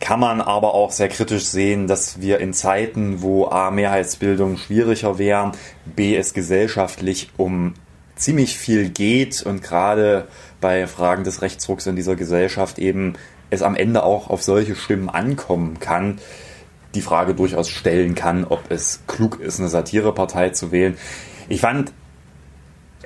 kann 0.00 0.20
man 0.20 0.42
aber 0.42 0.74
auch 0.74 0.92
sehr 0.92 1.08
kritisch 1.08 1.46
sehen, 1.46 1.86
dass 1.86 2.20
wir 2.20 2.38
in 2.38 2.52
Zeiten, 2.52 3.22
wo 3.22 3.46
A, 3.46 3.70
Mehrheitsbildung 3.70 4.58
schwieriger 4.58 5.18
wären, 5.18 5.52
B, 5.86 6.14
es 6.14 6.34
gesellschaftlich 6.34 7.30
um 7.38 7.74
ziemlich 8.16 8.58
viel 8.58 8.90
geht 8.90 9.42
und 9.42 9.62
gerade 9.62 10.28
bei 10.60 10.86
Fragen 10.86 11.24
des 11.24 11.42
Rechtsdrucks 11.42 11.86
in 11.86 11.96
dieser 11.96 12.16
Gesellschaft 12.16 12.78
eben 12.78 13.14
es 13.48 13.62
am 13.62 13.76
Ende 13.76 14.02
auch 14.02 14.28
auf 14.28 14.42
solche 14.42 14.74
Stimmen 14.74 15.08
ankommen 15.08 15.78
kann, 15.80 16.18
die 16.94 17.02
Frage 17.02 17.34
durchaus 17.34 17.68
stellen 17.68 18.14
kann, 18.14 18.44
ob 18.44 18.70
es 18.70 19.00
klug 19.06 19.40
ist, 19.40 19.60
eine 19.60 19.68
Satirepartei 19.68 20.50
zu 20.50 20.72
wählen. 20.72 20.96
Ich 21.48 21.60
fand 21.60 21.92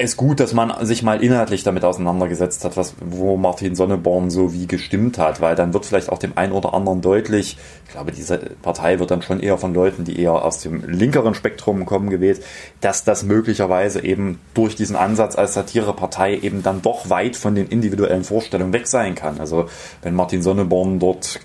ist 0.00 0.16
gut, 0.16 0.40
dass 0.40 0.54
man 0.54 0.84
sich 0.86 1.02
mal 1.02 1.22
inhaltlich 1.22 1.62
damit 1.62 1.84
auseinandergesetzt 1.84 2.64
hat, 2.64 2.76
was, 2.76 2.94
wo 3.00 3.36
Martin 3.36 3.74
Sonneborn 3.74 4.30
so 4.30 4.52
wie 4.54 4.66
gestimmt 4.66 5.18
hat, 5.18 5.40
weil 5.40 5.54
dann 5.54 5.74
wird 5.74 5.84
vielleicht 5.84 6.10
auch 6.10 6.18
dem 6.18 6.36
einen 6.36 6.52
oder 6.52 6.74
anderen 6.74 7.02
deutlich, 7.02 7.58
ich 7.86 7.92
glaube, 7.92 8.10
diese 8.10 8.38
Partei 8.62 8.98
wird 8.98 9.10
dann 9.10 9.22
schon 9.22 9.40
eher 9.40 9.58
von 9.58 9.74
Leuten, 9.74 10.04
die 10.04 10.18
eher 10.18 10.32
aus 10.32 10.60
dem 10.60 10.88
linkeren 10.88 11.34
Spektrum 11.34 11.84
kommen, 11.86 12.08
gewählt, 12.08 12.42
dass 12.80 13.04
das 13.04 13.24
möglicherweise 13.24 14.02
eben 14.02 14.40
durch 14.54 14.74
diesen 14.74 14.96
Ansatz 14.96 15.36
als 15.36 15.54
Satirepartei 15.54 16.38
eben 16.38 16.62
dann 16.62 16.82
doch 16.82 17.10
weit 17.10 17.36
von 17.36 17.54
den 17.54 17.68
individuellen 17.68 18.24
Vorstellungen 18.24 18.72
weg 18.72 18.86
sein 18.86 19.14
kann. 19.14 19.38
Also 19.38 19.68
wenn 20.02 20.14
Martin 20.14 20.42
Sonneborn 20.42 20.98
dort 20.98 21.40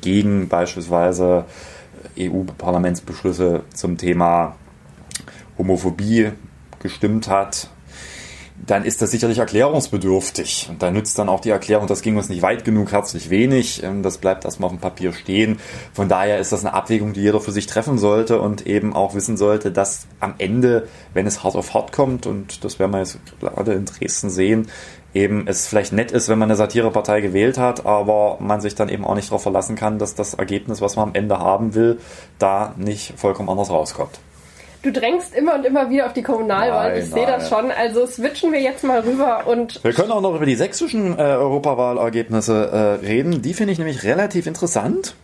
gegen 0.00 0.48
beispielsweise 0.48 1.44
EU-Parlamentsbeschlüsse 2.18 3.62
zum 3.72 3.98
Thema 3.98 4.56
Homophobie 5.58 6.30
gestimmt 6.80 7.28
hat, 7.28 7.68
dann 8.66 8.84
ist 8.84 9.00
das 9.00 9.10
sicherlich 9.10 9.38
erklärungsbedürftig. 9.38 10.68
Und 10.70 10.82
da 10.82 10.90
nützt 10.90 11.18
dann 11.18 11.28
auch 11.28 11.40
die 11.40 11.50
Erklärung, 11.50 11.86
das 11.86 12.02
ging 12.02 12.16
uns 12.16 12.28
nicht 12.28 12.42
weit 12.42 12.64
genug, 12.64 12.92
herzlich 12.92 13.30
wenig. 13.30 13.82
Ähm, 13.82 14.02
das 14.02 14.18
bleibt 14.18 14.44
erstmal 14.44 14.66
auf 14.66 14.72
dem 14.74 14.80
Papier 14.80 15.12
stehen. 15.12 15.58
Von 15.92 16.08
daher 16.08 16.38
ist 16.38 16.52
das 16.52 16.64
eine 16.64 16.74
Abwägung, 16.74 17.12
die 17.12 17.22
jeder 17.22 17.40
für 17.40 17.52
sich 17.52 17.66
treffen 17.66 17.98
sollte 17.98 18.40
und 18.40 18.66
eben 18.66 18.94
auch 18.94 19.14
wissen 19.14 19.36
sollte, 19.36 19.72
dass 19.72 20.06
am 20.20 20.34
Ende, 20.38 20.88
wenn 21.14 21.26
es 21.26 21.42
hart 21.42 21.56
auf 21.56 21.74
hart 21.74 21.92
kommt, 21.92 22.26
und 22.26 22.64
das 22.64 22.78
werden 22.78 22.92
wir 22.92 22.98
jetzt 22.98 23.18
gerade 23.40 23.72
in 23.72 23.86
Dresden 23.86 24.30
sehen, 24.30 24.68
eben 25.14 25.46
es 25.48 25.66
vielleicht 25.66 25.92
nett 25.92 26.12
ist, 26.12 26.28
wenn 26.28 26.38
man 26.38 26.48
eine 26.48 26.56
Satirepartei 26.56 27.20
gewählt 27.20 27.58
hat, 27.58 27.84
aber 27.86 28.36
man 28.40 28.60
sich 28.60 28.74
dann 28.74 28.88
eben 28.88 29.04
auch 29.04 29.14
nicht 29.14 29.28
darauf 29.28 29.42
verlassen 29.42 29.74
kann, 29.74 29.98
dass 29.98 30.14
das 30.14 30.34
Ergebnis, 30.34 30.80
was 30.80 30.96
man 30.96 31.08
am 31.08 31.14
Ende 31.14 31.38
haben 31.38 31.74
will, 31.74 31.98
da 32.38 32.74
nicht 32.76 33.14
vollkommen 33.16 33.48
anders 33.48 33.70
rauskommt. 33.70 34.20
Du 34.82 34.92
drängst 34.92 35.34
immer 35.34 35.56
und 35.56 35.66
immer 35.66 35.90
wieder 35.90 36.06
auf 36.06 36.14
die 36.14 36.22
Kommunalwahl. 36.22 36.92
Nein, 36.92 37.02
ich 37.02 37.10
sehe 37.10 37.26
das 37.26 37.48
schon. 37.48 37.70
Also 37.70 38.06
switchen 38.06 38.52
wir 38.52 38.60
jetzt 38.60 38.82
mal 38.82 39.00
rüber 39.00 39.46
und. 39.46 39.82
Wir 39.84 39.92
können 39.92 40.10
auch 40.10 40.22
noch 40.22 40.34
über 40.34 40.46
die 40.46 40.54
sächsischen 40.54 41.18
äh, 41.18 41.22
Europawahlergebnisse 41.22 42.98
äh, 43.02 43.06
reden. 43.06 43.42
Die 43.42 43.52
finde 43.52 43.72
ich 43.72 43.78
nämlich 43.78 44.04
relativ 44.04 44.46
interessant, 44.46 45.14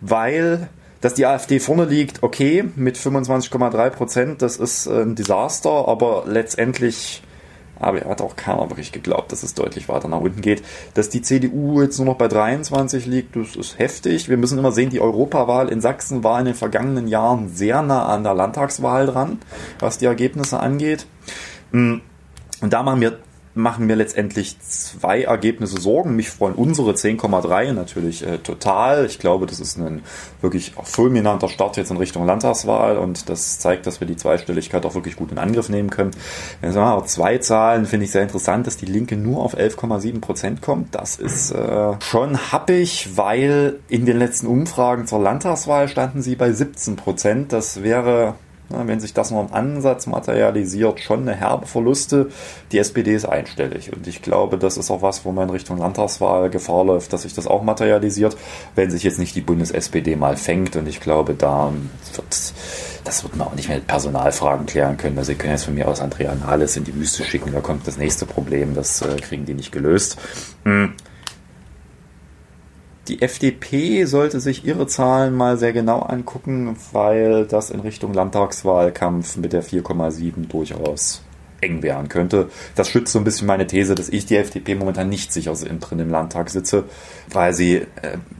weil 0.00 0.68
dass 1.00 1.12
die 1.12 1.26
AfD 1.26 1.60
vorne 1.60 1.84
liegt, 1.84 2.22
okay, 2.22 2.64
mit 2.76 2.96
25,3 2.96 3.90
Prozent, 3.90 4.40
das 4.40 4.56
ist 4.56 4.86
ein 4.86 5.14
Desaster, 5.14 5.86
aber 5.86 6.24
letztendlich 6.26 7.22
aber 7.78 8.02
er 8.02 8.10
hat 8.10 8.20
auch 8.20 8.36
keiner 8.36 8.70
wirklich 8.70 8.92
geglaubt, 8.92 9.32
dass 9.32 9.42
es 9.42 9.54
deutlich 9.54 9.88
weiter 9.88 10.08
nach 10.08 10.20
unten 10.20 10.40
geht. 10.40 10.62
Dass 10.94 11.08
die 11.08 11.22
CDU 11.22 11.82
jetzt 11.82 11.98
nur 11.98 12.06
noch 12.06 12.16
bei 12.16 12.28
23 12.28 13.06
liegt, 13.06 13.36
das 13.36 13.56
ist 13.56 13.78
heftig. 13.78 14.28
Wir 14.28 14.36
müssen 14.36 14.58
immer 14.58 14.72
sehen, 14.72 14.90
die 14.90 15.00
Europawahl 15.00 15.68
in 15.68 15.80
Sachsen 15.80 16.24
war 16.24 16.38
in 16.38 16.46
den 16.46 16.54
vergangenen 16.54 17.08
Jahren 17.08 17.48
sehr 17.48 17.82
nah 17.82 18.06
an 18.06 18.22
der 18.22 18.34
Landtagswahl 18.34 19.06
dran, 19.06 19.38
was 19.78 19.98
die 19.98 20.06
Ergebnisse 20.06 20.60
angeht. 20.60 21.06
Hm. 21.72 22.00
Und 22.60 22.72
da 22.72 22.82
machen 22.82 23.00
wir 23.00 23.18
machen 23.54 23.86
mir 23.86 23.94
letztendlich 23.94 24.58
zwei 24.60 25.22
Ergebnisse 25.22 25.80
Sorgen. 25.80 26.16
Mich 26.16 26.30
freuen 26.30 26.54
unsere 26.54 26.92
10,3 26.92 27.72
natürlich 27.72 28.26
äh, 28.26 28.38
total. 28.38 29.06
Ich 29.06 29.18
glaube, 29.18 29.46
das 29.46 29.60
ist 29.60 29.78
ein 29.78 30.02
wirklich 30.40 30.72
fulminanter 30.82 31.48
Start 31.48 31.76
jetzt 31.76 31.90
in 31.90 31.96
Richtung 31.96 32.26
Landtagswahl 32.26 32.98
und 32.98 33.28
das 33.28 33.60
zeigt, 33.60 33.86
dass 33.86 34.00
wir 34.00 34.06
die 34.06 34.16
Zweistelligkeit 34.16 34.84
auch 34.84 34.94
wirklich 34.94 35.16
gut 35.16 35.30
in 35.30 35.38
Angriff 35.38 35.68
nehmen 35.68 35.90
können. 35.90 36.10
Wenn 36.60 36.74
wir 36.74 36.82
aber 36.82 37.06
zwei 37.06 37.38
Zahlen 37.38 37.86
finde 37.86 38.06
ich 38.06 38.12
sehr 38.12 38.22
interessant, 38.22 38.66
dass 38.66 38.76
die 38.76 38.86
Linke 38.86 39.16
nur 39.16 39.42
auf 39.42 39.56
11,7 39.56 40.20
Prozent 40.20 40.60
kommt. 40.60 40.94
Das 40.94 41.16
ist 41.16 41.52
äh, 41.52 41.92
schon 42.00 42.52
happig, 42.52 43.10
weil 43.14 43.78
in 43.88 44.04
den 44.04 44.18
letzten 44.18 44.48
Umfragen 44.48 45.06
zur 45.06 45.20
Landtagswahl 45.20 45.88
standen 45.88 46.22
sie 46.22 46.34
bei 46.34 46.52
17 46.52 46.96
Prozent. 46.96 47.52
Das 47.52 47.82
wäre 47.82 48.34
wenn 48.68 49.00
sich 49.00 49.14
das 49.14 49.30
nur 49.30 49.42
im 49.42 49.52
Ansatz 49.52 50.06
materialisiert, 50.06 51.00
schon 51.00 51.22
eine 51.22 51.34
herbe 51.34 51.66
Verluste. 51.66 52.28
Die 52.72 52.78
SPD 52.78 53.14
ist 53.14 53.26
einstellig 53.26 53.92
und 53.92 54.06
ich 54.06 54.22
glaube, 54.22 54.58
das 54.58 54.76
ist 54.76 54.90
auch 54.90 55.02
was, 55.02 55.24
wo 55.24 55.32
man 55.32 55.48
in 55.48 55.54
Richtung 55.54 55.78
Landtagswahl 55.78 56.50
Gefahr 56.50 56.84
läuft, 56.84 57.12
dass 57.12 57.22
sich 57.22 57.34
das 57.34 57.46
auch 57.46 57.62
materialisiert, 57.62 58.36
wenn 58.74 58.90
sich 58.90 59.02
jetzt 59.02 59.18
nicht 59.18 59.36
die 59.36 59.40
Bundes-SPD 59.40 60.16
mal 60.16 60.36
fängt 60.36 60.76
und 60.76 60.88
ich 60.88 61.00
glaube, 61.00 61.34
da 61.34 61.72
wird 62.14 62.54
das 63.04 63.22
wird 63.22 63.36
man 63.36 63.48
auch 63.48 63.54
nicht 63.54 63.68
mehr 63.68 63.76
mit 63.76 63.86
Personalfragen 63.86 64.64
klären 64.64 64.96
können. 64.96 65.18
Also 65.18 65.32
Sie 65.32 65.38
können 65.38 65.52
jetzt 65.52 65.64
von 65.64 65.74
mir 65.74 65.88
aus 65.88 66.00
Andrea 66.00 66.34
Nahles 66.34 66.76
in 66.76 66.84
die 66.84 66.94
Wüste 66.94 67.22
schicken, 67.22 67.52
da 67.52 67.60
kommt 67.60 67.86
das 67.86 67.98
nächste 67.98 68.24
Problem, 68.24 68.74
das 68.74 69.02
äh, 69.02 69.16
kriegen 69.16 69.44
die 69.44 69.54
nicht 69.54 69.72
gelöst. 69.72 70.16
Hm. 70.64 70.94
Die 73.08 73.20
FDP 73.20 74.06
sollte 74.06 74.40
sich 74.40 74.64
ihre 74.64 74.86
Zahlen 74.86 75.34
mal 75.34 75.58
sehr 75.58 75.74
genau 75.74 76.00
angucken, 76.00 76.74
weil 76.92 77.44
das 77.44 77.68
in 77.68 77.80
Richtung 77.80 78.14
Landtagswahlkampf 78.14 79.36
mit 79.36 79.52
der 79.52 79.62
4,7 79.62 80.48
durchaus 80.48 81.22
eng 81.60 81.82
werden 81.82 82.08
könnte. 82.08 82.48
Das 82.74 82.88
schützt 82.88 83.12
so 83.12 83.18
ein 83.18 83.24
bisschen 83.24 83.46
meine 83.46 83.66
These, 83.66 83.94
dass 83.94 84.08
ich 84.08 84.24
die 84.24 84.36
FDP 84.36 84.74
momentan 84.74 85.10
nicht 85.10 85.34
sicher 85.34 85.52
drin 85.52 85.98
im 85.98 86.10
Landtag 86.10 86.48
sitze, 86.48 86.84
weil 87.30 87.52
sie 87.52 87.76
äh, 87.76 87.86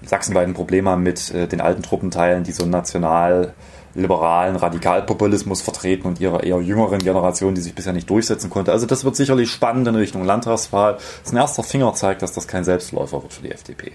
sachsenweit 0.06 0.48
ein 0.48 0.54
Problem 0.54 0.88
haben 0.88 1.02
mit 1.02 1.30
äh, 1.32 1.46
den 1.46 1.60
alten 1.60 1.82
Truppenteilen, 1.82 2.44
die 2.44 2.52
so 2.52 2.64
national 2.64 3.52
liberalen 3.94 4.56
Radikalpopulismus 4.56 5.60
vertreten 5.60 6.08
und 6.08 6.20
ihrer 6.20 6.42
eher 6.42 6.60
jüngeren 6.60 7.00
Generation, 7.00 7.54
die 7.54 7.60
sich 7.60 7.74
bisher 7.74 7.92
nicht 7.92 8.08
durchsetzen 8.08 8.48
konnte. 8.48 8.72
Also 8.72 8.86
das 8.86 9.04
wird 9.04 9.14
sicherlich 9.14 9.50
spannend 9.50 9.86
in 9.88 9.94
Richtung 9.94 10.24
Landtagswahl. 10.24 10.94
Das 10.94 11.26
ist 11.26 11.32
ein 11.32 11.36
erster 11.36 11.62
Fingerzeig, 11.62 12.18
dass 12.18 12.32
das 12.32 12.48
kein 12.48 12.64
Selbstläufer 12.64 13.22
wird 13.22 13.32
für 13.34 13.42
die 13.42 13.52
FDP. 13.52 13.92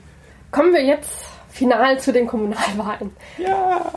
Kommen 0.52 0.74
wir 0.74 0.84
jetzt 0.84 1.10
final 1.50 2.00
zu 2.00 2.14
den 2.14 2.28
Kommunalwahlen. 2.28 3.12
Ja. 3.38 3.94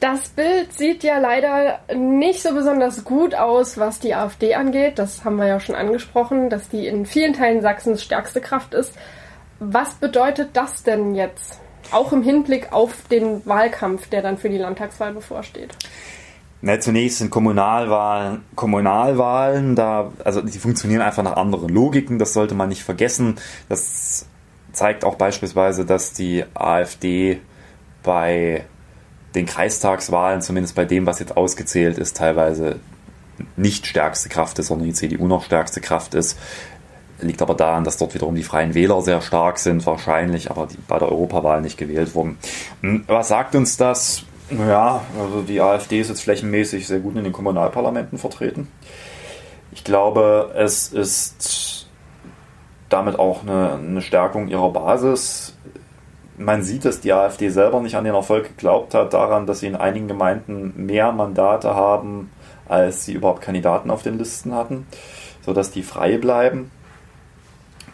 Das 0.00 0.28
Bild 0.28 0.72
sieht 0.72 1.02
ja 1.02 1.18
leider 1.18 1.78
nicht 1.94 2.42
so 2.42 2.52
besonders 2.54 3.04
gut 3.04 3.34
aus, 3.34 3.78
was 3.78 4.00
die 4.00 4.14
AfD 4.14 4.54
angeht. 4.54 4.98
Das 4.98 5.24
haben 5.24 5.36
wir 5.36 5.46
ja 5.46 5.60
schon 5.60 5.74
angesprochen, 5.74 6.50
dass 6.50 6.68
die 6.68 6.86
in 6.86 7.06
vielen 7.06 7.32
Teilen 7.32 7.62
Sachsens 7.62 8.02
stärkste 8.02 8.40
Kraft 8.40 8.74
ist. 8.74 8.92
Was 9.60 9.94
bedeutet 9.94 10.50
das 10.54 10.82
denn 10.82 11.14
jetzt? 11.14 11.60
Auch 11.90 12.12
im 12.12 12.22
Hinblick 12.22 12.72
auf 12.72 13.08
den 13.10 13.46
Wahlkampf, 13.46 14.08
der 14.08 14.20
dann 14.20 14.36
für 14.36 14.50
die 14.50 14.58
Landtagswahl 14.58 15.12
bevorsteht. 15.12 15.74
Na, 16.60 16.80
zunächst 16.80 17.18
sind 17.18 17.30
Kommunalwahlen, 17.30 18.42
Kommunalwahlen, 18.54 19.76
da, 19.76 20.12
also 20.24 20.40
die 20.40 20.58
funktionieren 20.58 21.02
einfach 21.02 21.22
nach 21.22 21.36
anderen 21.36 21.68
Logiken, 21.68 22.18
das 22.18 22.32
sollte 22.32 22.54
man 22.54 22.70
nicht 22.70 22.82
vergessen. 22.82 23.36
Das 23.68 24.26
zeigt 24.74 25.04
auch 25.04 25.14
beispielsweise, 25.16 25.84
dass 25.84 26.12
die 26.12 26.44
AfD 26.54 27.40
bei 28.02 28.64
den 29.34 29.46
Kreistagswahlen, 29.46 30.42
zumindest 30.42 30.74
bei 30.74 30.84
dem, 30.84 31.06
was 31.06 31.18
jetzt 31.18 31.36
ausgezählt 31.36 31.98
ist, 31.98 32.16
teilweise 32.16 32.76
nicht 33.56 33.86
stärkste 33.86 34.28
Kraft 34.28 34.58
ist, 34.58 34.68
sondern 34.68 34.86
die 34.86 34.94
CDU 34.94 35.26
noch 35.26 35.44
stärkste 35.44 35.80
Kraft 35.80 36.14
ist. 36.14 36.38
Liegt 37.20 37.42
aber 37.42 37.54
daran, 37.54 37.84
dass 37.84 37.96
dort 37.96 38.14
wiederum 38.14 38.34
die 38.34 38.42
Freien 38.42 38.74
Wähler 38.74 39.00
sehr 39.00 39.20
stark 39.22 39.58
sind, 39.58 39.86
wahrscheinlich, 39.86 40.50
aber 40.50 40.66
die 40.66 40.76
bei 40.88 40.98
der 40.98 41.10
Europawahl 41.10 41.62
nicht 41.62 41.78
gewählt 41.78 42.14
wurden. 42.14 42.38
Hm, 42.80 43.04
was 43.06 43.28
sagt 43.28 43.54
uns 43.54 43.76
das? 43.76 44.24
Ja, 44.50 45.02
also 45.18 45.42
die 45.42 45.60
AfD 45.60 46.00
ist 46.00 46.08
jetzt 46.08 46.22
flächenmäßig 46.22 46.86
sehr 46.86 46.98
gut 46.98 47.16
in 47.16 47.24
den 47.24 47.32
Kommunalparlamenten 47.32 48.18
vertreten. 48.18 48.68
Ich 49.72 49.84
glaube, 49.84 50.52
es 50.56 50.88
ist 50.88 51.73
damit 52.88 53.18
auch 53.18 53.42
eine, 53.42 53.72
eine 53.74 54.02
Stärkung 54.02 54.48
ihrer 54.48 54.70
Basis. 54.70 55.54
Man 56.36 56.62
sieht, 56.62 56.84
dass 56.84 57.00
die 57.00 57.12
AfD 57.12 57.48
selber 57.48 57.80
nicht 57.80 57.96
an 57.96 58.04
den 58.04 58.14
Erfolg 58.14 58.48
geglaubt 58.48 58.94
hat, 58.94 59.14
daran, 59.14 59.46
dass 59.46 59.60
sie 59.60 59.68
in 59.68 59.76
einigen 59.76 60.08
Gemeinden 60.08 60.72
mehr 60.86 61.12
Mandate 61.12 61.74
haben, 61.74 62.30
als 62.68 63.04
sie 63.04 63.12
überhaupt 63.12 63.40
Kandidaten 63.40 63.90
auf 63.90 64.02
den 64.02 64.18
Listen 64.18 64.54
hatten, 64.54 64.86
sodass 65.44 65.70
die 65.70 65.82
frei 65.82 66.18
bleiben. 66.18 66.70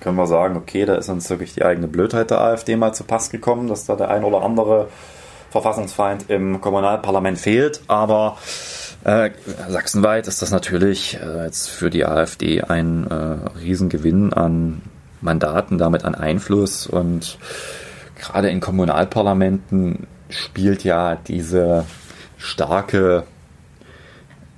Können 0.00 0.16
wir 0.16 0.26
sagen, 0.26 0.56
okay, 0.56 0.86
da 0.86 0.94
ist 0.94 1.10
uns 1.10 1.28
wirklich 1.28 1.54
die 1.54 1.64
eigene 1.64 1.86
Blödheit 1.86 2.30
der 2.30 2.40
AfD 2.40 2.76
mal 2.76 2.94
zu 2.94 3.04
Pass 3.04 3.28
gekommen, 3.28 3.68
dass 3.68 3.84
da 3.84 3.96
der 3.96 4.08
ein 4.08 4.24
oder 4.24 4.42
andere 4.42 4.88
Verfassungsfeind 5.50 6.30
im 6.30 6.60
Kommunalparlament 6.60 7.38
fehlt, 7.38 7.82
aber 7.88 8.38
äh, 9.04 9.30
sachsenweit 9.68 10.26
ist 10.26 10.42
das 10.42 10.50
natürlich 10.50 11.18
äh, 11.20 11.44
jetzt 11.44 11.68
für 11.68 11.90
die 11.90 12.04
AfD 12.04 12.62
ein 12.62 13.06
äh, 13.06 13.58
Riesengewinn 13.58 14.32
an 14.32 14.82
Mandaten, 15.20 15.78
damit 15.78 16.04
an 16.04 16.14
Einfluss 16.14 16.86
und 16.86 17.38
gerade 18.18 18.50
in 18.50 18.60
Kommunalparlamenten 18.60 20.06
spielt 20.28 20.84
ja 20.84 21.16
diese 21.16 21.84
starke 22.36 23.24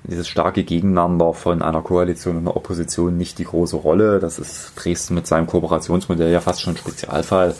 dieses 0.05 0.29
starke 0.29 0.65
Gegeneinander 0.65 1.33
von 1.33 1.63
einer 1.63 1.81
Koalition 1.81 2.37
und 2.37 2.43
einer 2.43 2.57
Opposition 2.57 3.17
nicht 3.17 3.39
die 3.39 3.45
große 3.45 3.77
Rolle. 3.77 4.19
Das 4.19 4.41
ist 4.41 4.73
Dresden 4.75 5.15
mit 5.15 5.29
seinem 5.29 5.47
Kooperationsmodell 5.47 6.33
ja 6.33 6.41
fast 6.41 6.61
schon 6.61 6.75
ein 6.75 6.79
Spezialfall. 6.79 7.55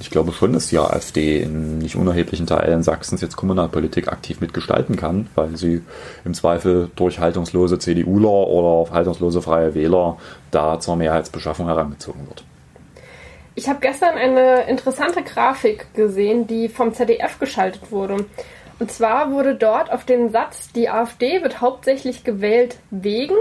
Ich 0.00 0.10
glaube 0.10 0.32
schon, 0.32 0.52
dass 0.52 0.68
die 0.68 0.78
AfD 0.78 1.42
in 1.42 1.78
nicht 1.78 1.96
unerheblichen 1.96 2.46
Teilen 2.46 2.84
Sachsens 2.84 3.20
jetzt 3.20 3.36
Kommunalpolitik 3.36 4.08
aktiv 4.08 4.40
mitgestalten 4.40 4.94
kann, 4.94 5.28
weil 5.34 5.56
sie 5.56 5.82
im 6.24 6.34
Zweifel 6.34 6.90
durch 6.94 7.18
haltungslose 7.18 7.78
CDUler 7.78 8.28
oder 8.28 8.92
haltungslose 8.92 9.42
Freie 9.42 9.74
Wähler 9.74 10.16
da 10.52 10.78
zur 10.78 10.96
Mehrheitsbeschaffung 10.96 11.66
herangezogen 11.66 12.28
wird. 12.28 12.44
Ich 13.56 13.68
habe 13.68 13.80
gestern 13.80 14.16
eine 14.16 14.68
interessante 14.68 15.24
Grafik 15.24 15.92
gesehen, 15.94 16.46
die 16.46 16.68
vom 16.68 16.94
ZDF 16.94 17.40
geschaltet 17.40 17.90
wurde. 17.90 18.24
Und 18.78 18.92
zwar 18.92 19.32
wurde 19.32 19.56
dort 19.56 19.90
auf 19.90 20.04
den 20.04 20.30
Satz, 20.30 20.70
die 20.70 20.88
AfD 20.88 21.42
wird 21.42 21.60
hauptsächlich 21.60 22.22
gewählt 22.22 22.76
wegen 22.92 23.34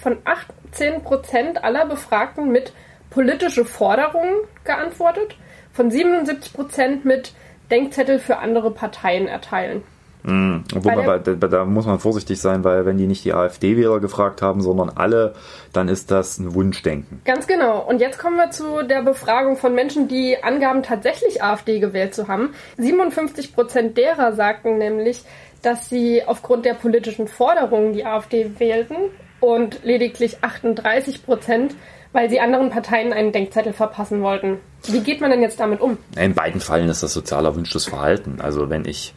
von 0.00 0.16
18 0.24 1.02
Prozent 1.04 1.62
aller 1.62 1.86
Befragten 1.86 2.50
mit 2.50 2.72
politische 3.10 3.64
Forderungen 3.64 4.34
geantwortet, 4.64 5.36
von 5.76 5.90
77 5.90 6.52
Prozent 6.52 7.04
mit 7.04 7.32
Denkzettel 7.70 8.18
für 8.18 8.38
andere 8.38 8.70
Parteien 8.70 9.28
erteilen. 9.28 9.82
Mhm. 10.26 10.64
Obwohl 10.74 10.96
man, 10.96 11.22
da, 11.22 11.34
da, 11.34 11.64
muss 11.64 11.86
man 11.86 12.00
vorsichtig 12.00 12.40
sein, 12.40 12.64
weil 12.64 12.84
wenn 12.84 12.98
die 12.98 13.06
nicht 13.06 13.24
die 13.24 13.32
AfD-Wähler 13.32 14.00
gefragt 14.00 14.42
haben, 14.42 14.60
sondern 14.60 14.90
alle, 14.90 15.34
dann 15.72 15.88
ist 15.88 16.10
das 16.10 16.38
ein 16.38 16.54
Wunschdenken. 16.54 17.20
Ganz 17.24 17.46
genau. 17.46 17.78
Und 17.86 18.00
jetzt 18.00 18.18
kommen 18.18 18.36
wir 18.36 18.50
zu 18.50 18.82
der 18.82 19.02
Befragung 19.02 19.56
von 19.56 19.74
Menschen, 19.74 20.08
die 20.08 20.42
angaben, 20.42 20.82
tatsächlich 20.82 21.44
AfD 21.44 21.78
gewählt 21.78 22.14
zu 22.14 22.26
haben. 22.26 22.54
57 22.76 23.54
Prozent 23.54 23.96
derer 23.96 24.32
sagten 24.32 24.78
nämlich, 24.78 25.22
dass 25.62 25.88
sie 25.88 26.24
aufgrund 26.26 26.64
der 26.64 26.74
politischen 26.74 27.28
Forderungen 27.28 27.92
die 27.92 28.04
AfD 28.04 28.58
wählten 28.58 28.96
und 29.40 29.84
lediglich 29.84 30.42
38 30.42 31.24
Prozent, 31.24 31.74
weil 32.12 32.30
sie 32.30 32.40
anderen 32.40 32.70
Parteien 32.70 33.12
einen 33.12 33.32
Denkzettel 33.32 33.72
verpassen 33.72 34.22
wollten. 34.22 34.58
Wie 34.86 35.00
geht 35.00 35.20
man 35.20 35.30
denn 35.30 35.42
jetzt 35.42 35.60
damit 35.60 35.80
um? 35.80 35.98
In 36.16 36.34
beiden 36.34 36.60
Fällen 36.60 36.88
ist 36.88 37.02
das 37.02 37.12
sozial 37.12 37.44
erwünschtes 37.44 37.86
Verhalten. 37.86 38.40
Also 38.40 38.70
wenn 38.70 38.84
ich 38.84 39.14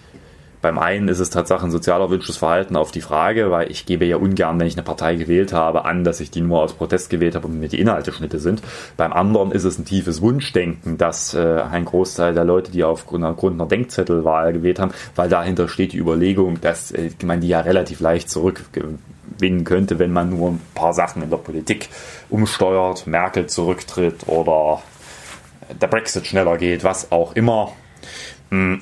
beim 0.62 0.78
einen 0.78 1.08
ist 1.08 1.20
es 1.20 1.30
tatsächlich 1.30 1.66
ein 1.66 1.72
sozial 1.72 2.02
erwünschtes 2.02 2.38
Verhalten 2.38 2.76
auf 2.76 2.92
die 2.92 3.02
Frage, 3.02 3.50
weil 3.50 3.72
ich 3.72 3.86
gebe 3.86 4.06
ja 4.06 4.18
ungern, 4.18 4.60
wenn 4.60 4.68
ich 4.68 4.76
eine 4.76 4.84
Partei 4.84 5.16
gewählt 5.16 5.54
habe, 5.54 5.86
an, 5.86 6.04
dass 6.04 6.20
ich 6.20 6.32
die 6.32 6.42
nur 6.42 6.62
aus 6.62 6.74
Protest 6.74 7.10
gewählt 7.10 7.36
habe 7.36 7.48
und 7.48 7.60
mir 7.60 7.70
die 7.70 7.80
Inhalte 7.80 8.12
Schnitte 8.12 8.40
sind. 8.40 8.62
Beim 8.98 9.14
anderen 9.14 9.52
ist 9.52 9.64
es 9.64 9.78
ein 9.80 9.86
tiefes 9.86 10.22
Wunschdenken, 10.22 10.98
dass 10.98 11.34
äh, 11.34 11.62
ein 11.62 11.86
Großteil 11.86 12.34
der 12.34 12.44
Leute, 12.44 12.72
die 12.72 12.84
aufgrund 12.84 13.24
einer 13.24 13.68
Denkzettelwahl 13.68 14.52
gewählt 14.52 14.80
haben, 14.80 14.92
weil 15.16 15.30
dahinter 15.30 15.70
steht 15.70 15.94
die 15.94 15.98
Überlegung, 15.98 16.60
dass 16.60 16.92
äh, 16.92 17.12
man 17.24 17.40
die 17.40 17.48
ja 17.48 17.62
relativ 17.62 18.02
leicht 18.02 18.30
zurückgewinnen 18.30 19.64
könnte, 19.64 19.98
wenn 19.98 20.12
man 20.12 20.30
nur 20.30 20.50
ein 20.50 20.62
paar 20.76 20.94
Sachen 20.94 21.24
in 21.24 21.30
der 21.30 21.38
Politik 21.38 21.88
umsteuert, 22.30 23.08
Merkel 23.08 23.48
zurücktritt 23.48 24.28
oder 24.28 24.82
der 25.82 25.88
Brexit 25.88 26.28
schneller 26.28 26.58
geht, 26.58 26.84
was 26.84 27.14
auch 27.14 27.34
immer. 27.36 27.72
Hm 28.50 28.82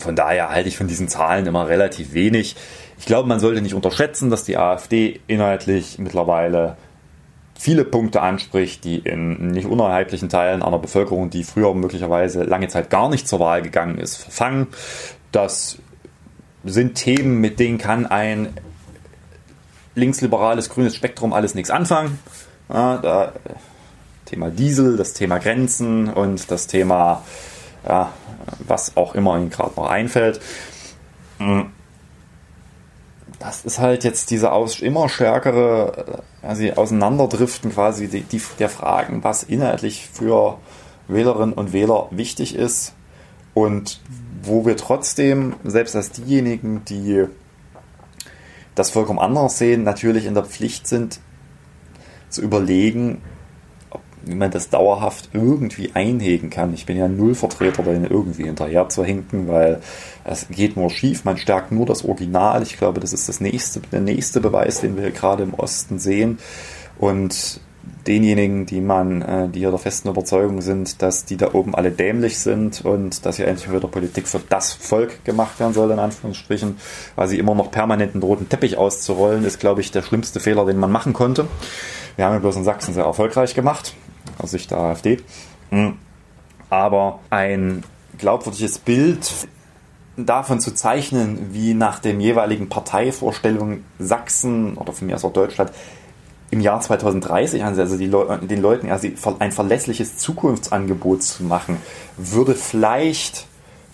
von 0.00 0.16
daher 0.16 0.50
halte 0.50 0.68
ich 0.68 0.76
von 0.76 0.88
diesen 0.88 1.08
Zahlen 1.08 1.46
immer 1.46 1.68
relativ 1.68 2.12
wenig. 2.12 2.56
Ich 2.98 3.06
glaube, 3.06 3.28
man 3.28 3.40
sollte 3.40 3.62
nicht 3.62 3.74
unterschätzen, 3.74 4.30
dass 4.30 4.44
die 4.44 4.56
AfD 4.56 5.20
inhaltlich 5.26 5.98
mittlerweile 5.98 6.76
viele 7.58 7.84
Punkte 7.84 8.22
anspricht, 8.22 8.84
die 8.84 8.98
in 8.98 9.48
nicht 9.48 9.66
unerheblichen 9.66 10.28
Teilen 10.28 10.62
einer 10.62 10.78
Bevölkerung, 10.78 11.28
die 11.28 11.42
früher 11.44 11.74
möglicherweise 11.74 12.44
lange 12.44 12.68
Zeit 12.68 12.88
gar 12.88 13.08
nicht 13.08 13.26
zur 13.26 13.40
Wahl 13.40 13.62
gegangen 13.62 13.98
ist, 13.98 14.16
verfangen. 14.16 14.68
Das 15.32 15.78
sind 16.64 16.94
Themen, 16.94 17.40
mit 17.40 17.58
denen 17.58 17.78
kann 17.78 18.06
ein 18.06 18.48
linksliberales 19.94 20.68
grünes 20.68 20.94
Spektrum 20.94 21.32
alles 21.32 21.54
nichts 21.54 21.70
anfangen. 21.70 22.18
Ja, 22.68 22.98
da, 22.98 23.32
Thema 24.24 24.50
Diesel, 24.50 24.96
das 24.96 25.14
Thema 25.14 25.38
Grenzen 25.38 26.08
und 26.08 26.50
das 26.50 26.66
Thema 26.66 27.24
ja, 27.88 28.12
was 28.66 28.96
auch 28.96 29.14
immer 29.14 29.36
Ihnen 29.36 29.50
gerade 29.50 29.72
noch 29.76 29.88
einfällt. 29.88 30.40
Hm. 31.38 31.70
Das 33.38 33.64
ist 33.64 33.78
halt 33.78 34.04
jetzt 34.04 34.30
diese 34.30 34.52
aus, 34.52 34.80
immer 34.80 35.08
stärkere 35.08 36.22
also 36.42 36.64
Auseinanderdriften 36.72 37.72
quasi 37.72 38.08
die, 38.08 38.22
die, 38.22 38.40
der 38.58 38.68
Fragen, 38.68 39.22
was 39.24 39.42
inhaltlich 39.42 40.08
für 40.12 40.58
Wählerinnen 41.08 41.54
und 41.54 41.72
Wähler 41.72 42.08
wichtig 42.10 42.54
ist 42.54 42.94
und 43.54 44.00
wo 44.42 44.64
wir 44.64 44.76
trotzdem, 44.76 45.54
selbst 45.64 45.96
als 45.96 46.10
diejenigen, 46.12 46.84
die 46.84 47.26
das 48.74 48.90
vollkommen 48.90 49.18
anders 49.18 49.58
sehen, 49.58 49.82
natürlich 49.82 50.26
in 50.26 50.34
der 50.34 50.44
Pflicht 50.44 50.86
sind, 50.86 51.20
zu 52.28 52.42
überlegen, 52.42 53.22
wie 54.28 54.34
man 54.34 54.50
das 54.50 54.70
dauerhaft 54.70 55.30
irgendwie 55.32 55.90
einhegen 55.94 56.50
kann. 56.50 56.74
Ich 56.74 56.86
bin 56.86 56.96
ja 56.96 57.08
null 57.08 57.34
Vertreter, 57.34 57.82
da 57.82 57.92
irgendwie 57.92 58.44
hinterher 58.44 58.88
zu 58.88 59.04
hinken, 59.04 59.48
weil 59.48 59.80
es 60.24 60.46
geht 60.48 60.76
nur 60.76 60.90
schief, 60.90 61.24
man 61.24 61.38
stärkt 61.38 61.72
nur 61.72 61.86
das 61.86 62.04
Original. 62.04 62.62
Ich 62.62 62.76
glaube, 62.76 63.00
das 63.00 63.12
ist 63.12 63.28
das 63.28 63.40
nächste, 63.40 63.80
der 63.80 64.00
nächste 64.00 64.40
Beweis, 64.40 64.80
den 64.80 64.96
wir 64.96 65.04
hier 65.04 65.12
gerade 65.12 65.42
im 65.42 65.54
Osten 65.54 65.98
sehen. 65.98 66.38
Und 66.98 67.60
denjenigen, 68.06 68.66
die 68.66 68.80
man, 68.80 69.22
äh, 69.22 69.48
die 69.48 69.60
hier 69.60 69.70
der 69.70 69.78
festen 69.78 70.08
Überzeugung 70.08 70.60
sind, 70.62 71.02
dass 71.02 71.24
die 71.24 71.36
da 71.36 71.52
oben 71.54 71.74
alle 71.74 71.90
dämlich 71.90 72.38
sind 72.38 72.84
und 72.84 73.24
dass 73.24 73.36
hier 73.36 73.46
endlich 73.46 73.70
wieder 73.70 73.88
Politik 73.88 74.26
für 74.26 74.40
das 74.48 74.72
Volk 74.72 75.24
gemacht 75.24 75.60
werden 75.60 75.74
soll, 75.74 75.90
in 75.90 75.98
Anführungsstrichen, 75.98 76.76
weil 77.16 77.28
sie 77.28 77.38
immer 77.38 77.54
noch 77.54 77.70
permanent 77.70 78.14
einen 78.14 78.22
roten 78.22 78.48
Teppich 78.48 78.76
auszurollen, 78.78 79.44
ist, 79.44 79.60
glaube 79.60 79.80
ich, 79.80 79.90
der 79.90 80.02
schlimmste 80.02 80.40
Fehler, 80.40 80.64
den 80.64 80.78
man 80.78 80.90
machen 80.90 81.12
konnte. 81.12 81.46
Wir 82.16 82.24
haben 82.24 82.32
ja 82.32 82.38
bloß 82.40 82.56
in 82.56 82.64
Sachsen 82.64 82.94
sehr 82.94 83.04
erfolgreich 83.04 83.54
gemacht 83.54 83.94
aus 84.38 84.52
Sicht 84.52 84.70
der 84.70 84.78
AfD. 84.78 85.18
Hm. 85.70 85.94
Aber 86.70 87.20
ein 87.30 87.84
glaubwürdiges 88.18 88.78
Bild 88.78 89.48
davon 90.16 90.60
zu 90.60 90.74
zeichnen, 90.74 91.50
wie 91.52 91.74
nach 91.74 92.00
den 92.00 92.20
jeweiligen 92.20 92.68
Parteivorstellungen 92.68 93.84
Sachsen 93.98 94.76
oder 94.76 94.92
von 94.92 95.06
mir 95.06 95.14
aus 95.14 95.24
auch 95.24 95.32
Deutschland 95.32 95.70
im 96.50 96.60
Jahr 96.60 96.80
2030, 96.80 97.62
also 97.62 97.96
die 97.96 98.06
Le 98.06 98.40
den 98.42 98.60
Leuten 98.60 98.90
also 98.90 99.08
ein 99.38 99.52
verlässliches 99.52 100.16
Zukunftsangebot 100.16 101.22
zu 101.22 101.44
machen, 101.44 101.76
würde 102.16 102.54
vielleicht 102.54 103.46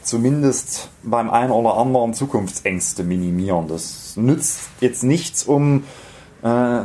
zumindest 0.03 0.91
beim 1.03 1.31
einen 1.31 1.51
oder 1.51 1.77
anderen 1.77 2.15
Zukunftsängste 2.15 3.03
minimieren. 3.03 3.67
Das 3.69 4.17
nützt 4.17 4.69
jetzt 4.81 5.03
nichts, 5.03 5.45
um 5.45 5.85
äh, 6.43 6.81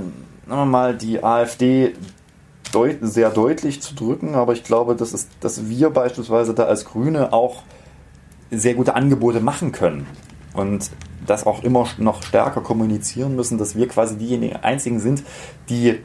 mal 0.48 0.98
die 0.98 1.24
AfD 1.24 1.94
deut 2.72 2.98
sehr 3.02 3.30
deutlich 3.30 3.82
zu 3.82 3.96
drücken, 3.96 4.36
aber 4.36 4.54
ich 4.54 4.64
glaube, 4.64 4.96
dass, 4.96 5.14
es, 5.14 5.28
dass 5.40 5.70
wir 5.70 5.90
beispielsweise 5.90 6.54
da 6.54 6.64
als 6.64 6.86
Grüne 6.86 7.34
auch 7.34 7.64
sehr 8.52 8.74
gute 8.74 8.96
Angebote 8.96 9.40
machen 9.40 9.72
können 9.72 10.08
und 10.54 10.90
das 11.26 11.46
auch 11.46 11.64
immer 11.64 11.88
noch 11.98 12.24
stärker 12.24 12.62
kommunizieren 12.62 13.36
müssen, 13.36 13.58
dass 13.58 13.76
wir 13.76 13.88
quasi 13.88 14.18
diejenigen 14.18 14.58
einzigen 14.58 15.00
sind, 15.00 15.24
die 15.70 16.00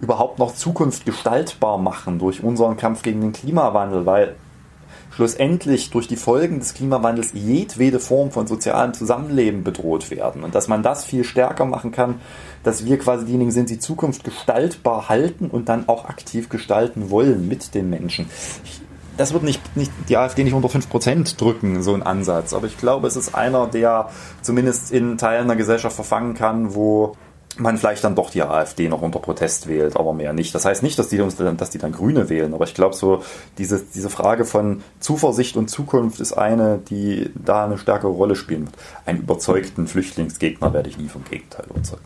überhaupt 0.00 0.38
noch 0.38 0.54
Zukunft 0.54 1.04
gestaltbar 1.04 1.78
machen 1.78 2.18
durch 2.18 2.42
unseren 2.42 2.76
Kampf 2.76 3.02
gegen 3.02 3.20
den 3.20 3.32
Klimawandel, 3.32 4.06
weil 4.06 4.36
schlussendlich 5.18 5.90
durch 5.90 6.06
die 6.06 6.14
Folgen 6.14 6.60
des 6.60 6.74
Klimawandels 6.74 7.30
jedwede 7.34 7.98
Form 7.98 8.30
von 8.30 8.46
sozialem 8.46 8.94
Zusammenleben 8.94 9.64
bedroht 9.64 10.12
werden. 10.12 10.44
Und 10.44 10.54
dass 10.54 10.68
man 10.68 10.84
das 10.84 11.04
viel 11.04 11.24
stärker 11.24 11.64
machen 11.64 11.90
kann, 11.90 12.20
dass 12.62 12.84
wir 12.84 13.00
quasi 13.00 13.26
diejenigen 13.26 13.50
sind, 13.50 13.68
die 13.68 13.80
Zukunft 13.80 14.22
gestaltbar 14.22 15.08
halten 15.08 15.48
und 15.50 15.68
dann 15.68 15.88
auch 15.88 16.04
aktiv 16.04 16.48
gestalten 16.48 17.10
wollen 17.10 17.48
mit 17.48 17.74
den 17.74 17.90
Menschen. 17.90 18.30
Das 19.16 19.32
wird 19.32 19.42
nicht, 19.42 19.76
nicht 19.76 19.90
die 20.08 20.16
AfD 20.16 20.44
nicht 20.44 20.54
unter 20.54 20.68
5% 20.68 21.36
drücken, 21.36 21.82
so 21.82 21.94
ein 21.94 22.04
Ansatz. 22.04 22.54
Aber 22.54 22.68
ich 22.68 22.78
glaube, 22.78 23.08
es 23.08 23.16
ist 23.16 23.34
einer, 23.34 23.66
der 23.66 24.10
zumindest 24.42 24.92
in 24.92 25.18
Teilen 25.18 25.48
der 25.48 25.56
Gesellschaft 25.56 25.96
verfangen 25.96 26.34
kann, 26.34 26.76
wo 26.76 27.16
man 27.56 27.78
vielleicht 27.78 28.04
dann 28.04 28.14
doch 28.14 28.30
die 28.30 28.42
AfD 28.42 28.88
noch 28.88 29.02
unter 29.02 29.18
Protest 29.18 29.68
wählt, 29.68 29.96
aber 29.96 30.12
mehr 30.12 30.32
nicht. 30.32 30.54
Das 30.54 30.64
heißt 30.64 30.82
nicht, 30.82 30.98
dass 30.98 31.08
die, 31.08 31.18
dass 31.18 31.70
die 31.70 31.78
dann 31.78 31.92
Grüne 31.92 32.28
wählen, 32.28 32.54
aber 32.54 32.64
ich 32.64 32.74
glaube 32.74 32.94
so, 32.94 33.22
diese, 33.56 33.82
diese 33.94 34.10
Frage 34.10 34.44
von 34.44 34.82
Zuversicht 35.00 35.56
und 35.56 35.68
Zukunft 35.68 36.20
ist 36.20 36.32
eine, 36.32 36.78
die 36.78 37.30
da 37.34 37.64
eine 37.64 37.78
stärkere 37.78 38.10
Rolle 38.10 38.36
spielen 38.36 38.66
wird. 38.66 38.76
Einen 39.06 39.20
überzeugten 39.20 39.86
Flüchtlingsgegner 39.86 40.72
werde 40.72 40.88
ich 40.88 40.98
nie 40.98 41.08
vom 41.08 41.24
Gegenteil 41.24 41.66
überzeugen. 41.68 42.04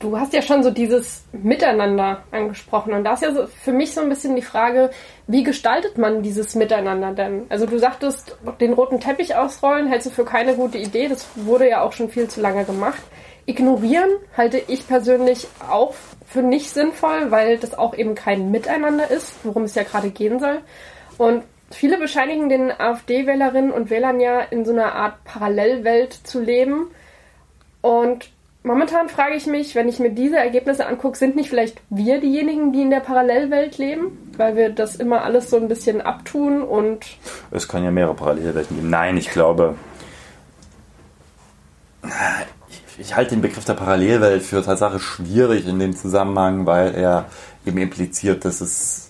Du 0.00 0.18
hast 0.18 0.34
ja 0.34 0.42
schon 0.42 0.62
so 0.62 0.70
dieses 0.70 1.22
Miteinander 1.32 2.24
angesprochen 2.30 2.92
und 2.92 3.04
da 3.04 3.14
ist 3.14 3.22
ja 3.22 3.32
so 3.32 3.46
für 3.46 3.72
mich 3.72 3.94
so 3.94 4.02
ein 4.02 4.10
bisschen 4.10 4.36
die 4.36 4.42
Frage, 4.42 4.90
wie 5.26 5.44
gestaltet 5.44 5.96
man 5.96 6.22
dieses 6.22 6.54
Miteinander 6.54 7.12
denn? 7.12 7.46
Also 7.48 7.64
du 7.64 7.78
sagtest, 7.78 8.36
den 8.60 8.74
roten 8.74 9.00
Teppich 9.00 9.34
ausrollen 9.34 9.88
hältst 9.88 10.08
du 10.08 10.10
für 10.10 10.26
keine 10.26 10.56
gute 10.56 10.76
Idee, 10.76 11.08
das 11.08 11.26
wurde 11.36 11.70
ja 11.70 11.80
auch 11.80 11.92
schon 11.92 12.10
viel 12.10 12.28
zu 12.28 12.42
lange 12.42 12.64
gemacht. 12.64 13.00
Ignorieren 13.46 14.10
halte 14.36 14.58
ich 14.68 14.86
persönlich 14.88 15.46
auch 15.68 15.94
für 16.26 16.42
nicht 16.42 16.70
sinnvoll, 16.70 17.30
weil 17.30 17.58
das 17.58 17.76
auch 17.76 17.94
eben 17.96 18.14
kein 18.14 18.50
Miteinander 18.50 19.10
ist, 19.10 19.34
worum 19.44 19.64
es 19.64 19.74
ja 19.74 19.82
gerade 19.82 20.10
gehen 20.10 20.40
soll. 20.40 20.60
Und 21.18 21.44
viele 21.70 21.98
bescheinigen 21.98 22.48
den 22.48 22.72
AfD-Wählerinnen 22.72 23.70
und 23.70 23.90
Wählern 23.90 24.20
ja 24.20 24.40
in 24.40 24.64
so 24.64 24.72
einer 24.72 24.94
Art 24.94 25.22
Parallelwelt 25.24 26.12
zu 26.12 26.40
leben. 26.40 26.86
Und 27.82 28.30
momentan 28.62 29.10
frage 29.10 29.34
ich 29.34 29.46
mich, 29.46 29.74
wenn 29.74 29.88
ich 29.88 29.98
mir 29.98 30.10
diese 30.10 30.38
Ergebnisse 30.38 30.86
angucke, 30.86 31.18
sind 31.18 31.36
nicht 31.36 31.50
vielleicht 31.50 31.80
wir 31.90 32.20
diejenigen, 32.20 32.72
die 32.72 32.82
in 32.82 32.90
der 32.90 33.00
Parallelwelt 33.00 33.76
leben? 33.76 34.32
Weil 34.38 34.56
wir 34.56 34.70
das 34.70 34.96
immer 34.96 35.22
alles 35.22 35.50
so 35.50 35.56
ein 35.56 35.68
bisschen 35.68 36.00
abtun 36.00 36.62
und. 36.62 37.04
Es 37.50 37.68
kann 37.68 37.84
ja 37.84 37.90
mehrere 37.90 38.14
Parallelwelten 38.14 38.76
geben. 38.76 38.90
Nein, 38.90 39.18
ich 39.18 39.30
glaube, 39.30 39.76
ich 42.98 43.16
halte 43.16 43.30
den 43.30 43.42
Begriff 43.42 43.64
der 43.64 43.74
Parallelwelt 43.74 44.42
für 44.42 44.62
Tatsache 44.62 45.00
schwierig 45.00 45.66
in 45.66 45.78
dem 45.78 45.96
Zusammenhang, 45.96 46.66
weil 46.66 46.94
er 46.94 47.26
eben 47.66 47.78
impliziert, 47.78 48.44
dass 48.44 48.60
es 48.60 49.08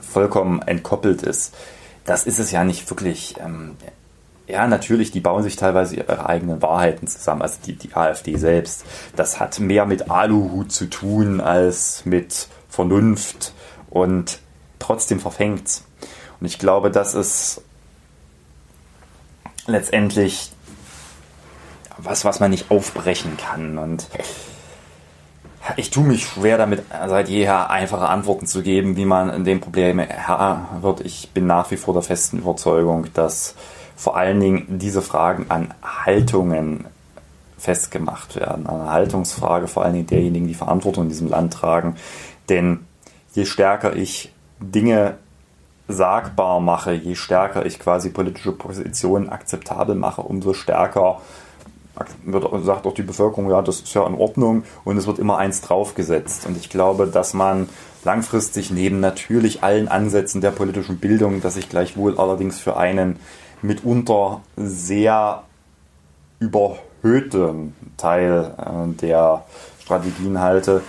vollkommen 0.00 0.62
entkoppelt 0.62 1.22
ist. 1.22 1.54
Das 2.04 2.26
ist 2.26 2.38
es 2.38 2.50
ja 2.50 2.64
nicht 2.64 2.88
wirklich. 2.90 3.36
Ähm, 3.38 3.76
ja, 4.46 4.66
natürlich, 4.66 5.10
die 5.10 5.20
bauen 5.20 5.42
sich 5.42 5.56
teilweise 5.56 5.96
ihre 5.96 6.26
eigenen 6.26 6.62
Wahrheiten 6.62 7.06
zusammen, 7.06 7.42
also 7.42 7.58
die, 7.66 7.74
die 7.74 7.94
AfD 7.94 8.36
selbst. 8.36 8.84
Das 9.14 9.38
hat 9.38 9.60
mehr 9.60 9.84
mit 9.84 10.10
Aluhut 10.10 10.72
zu 10.72 10.86
tun 10.86 11.42
als 11.42 12.06
mit 12.06 12.48
Vernunft 12.70 13.52
und 13.90 14.38
trotzdem 14.78 15.20
verfängt's. 15.20 15.84
Und 16.40 16.46
ich 16.46 16.58
glaube, 16.58 16.90
das 16.90 17.14
ist 17.14 17.60
letztendlich 19.66 20.50
was, 21.98 22.24
was 22.24 22.40
man 22.40 22.50
nicht 22.50 22.70
aufbrechen 22.70 23.36
kann. 23.36 23.78
Und 23.78 24.08
ich 25.76 25.90
tue 25.90 26.04
mich 26.04 26.26
schwer 26.26 26.56
damit, 26.56 26.82
seit 27.08 27.28
jeher 27.28 27.70
einfache 27.70 28.08
Antworten 28.08 28.46
zu 28.46 28.62
geben, 28.62 28.96
wie 28.96 29.04
man 29.04 29.30
in 29.30 29.44
dem 29.44 29.60
Problem 29.60 29.98
Herr 29.98 30.68
wird. 30.80 31.00
Ich 31.02 31.30
bin 31.30 31.46
nach 31.46 31.70
wie 31.70 31.76
vor 31.76 31.94
der 31.94 32.02
festen 32.02 32.38
Überzeugung, 32.38 33.06
dass 33.14 33.54
vor 33.96 34.16
allen 34.16 34.40
Dingen 34.40 34.78
diese 34.78 35.02
Fragen 35.02 35.46
an 35.48 35.74
Haltungen 35.82 36.86
festgemacht 37.58 38.36
werden. 38.36 38.66
Eine 38.66 38.90
Haltungsfrage 38.90 39.66
vor 39.66 39.84
allen 39.84 39.94
Dingen 39.94 40.06
derjenigen, 40.06 40.46
die 40.46 40.54
Verantwortung 40.54 41.04
in 41.04 41.08
diesem 41.10 41.28
Land 41.28 41.52
tragen. 41.52 41.96
Denn 42.48 42.86
je 43.34 43.44
stärker 43.44 43.96
ich 43.96 44.32
Dinge 44.60 45.16
sagbar 45.88 46.60
mache, 46.60 46.92
je 46.92 47.14
stärker 47.14 47.66
ich 47.66 47.78
quasi 47.78 48.10
politische 48.10 48.52
Positionen 48.52 49.28
akzeptabel 49.28 49.94
mache, 49.94 50.22
umso 50.22 50.52
stärker 50.52 51.20
wird, 52.24 52.64
sagt 52.64 52.86
auch 52.86 52.94
die 52.94 53.02
Bevölkerung, 53.02 53.50
ja, 53.50 53.62
das 53.62 53.80
ist 53.80 53.94
ja 53.94 54.06
in 54.06 54.14
Ordnung 54.14 54.64
und 54.84 54.96
es 54.96 55.06
wird 55.06 55.18
immer 55.18 55.38
eins 55.38 55.60
draufgesetzt. 55.60 56.46
Und 56.46 56.56
ich 56.56 56.68
glaube, 56.68 57.06
dass 57.06 57.34
man 57.34 57.68
langfristig 58.04 58.70
neben 58.70 59.00
natürlich 59.00 59.62
allen 59.62 59.88
Ansätzen 59.88 60.40
der 60.40 60.50
politischen 60.50 60.98
Bildung, 60.98 61.40
dass 61.40 61.56
ich 61.56 61.68
gleichwohl 61.68 62.18
allerdings 62.18 62.58
für 62.58 62.76
einen 62.76 63.16
mitunter 63.62 64.40
sehr 64.56 65.42
überhöhten 66.38 67.74
Teil 67.96 68.54
äh, 68.56 69.00
der 69.00 69.44
Strategien 69.80 70.40
halte, 70.40 70.82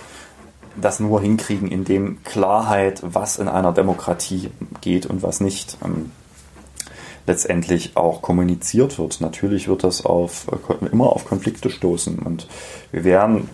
das 0.80 1.00
nur 1.00 1.20
hinkriegen, 1.20 1.68
indem 1.68 2.22
Klarheit, 2.22 3.02
was 3.02 3.38
in 3.38 3.48
einer 3.48 3.72
Demokratie 3.72 4.50
geht 4.80 5.06
und 5.06 5.22
was 5.22 5.40
nicht, 5.40 5.78
ähm, 5.84 6.12
letztendlich 7.30 7.96
auch 7.96 8.22
kommuniziert 8.22 8.98
wird. 8.98 9.20
Natürlich 9.20 9.68
wird 9.68 9.84
das 9.84 10.04
auf, 10.04 10.46
immer 10.90 11.12
auf 11.12 11.24
Konflikte 11.24 11.70
stoßen 11.70 12.18
und 12.18 12.48
wir 12.90 13.04
werden 13.04 13.48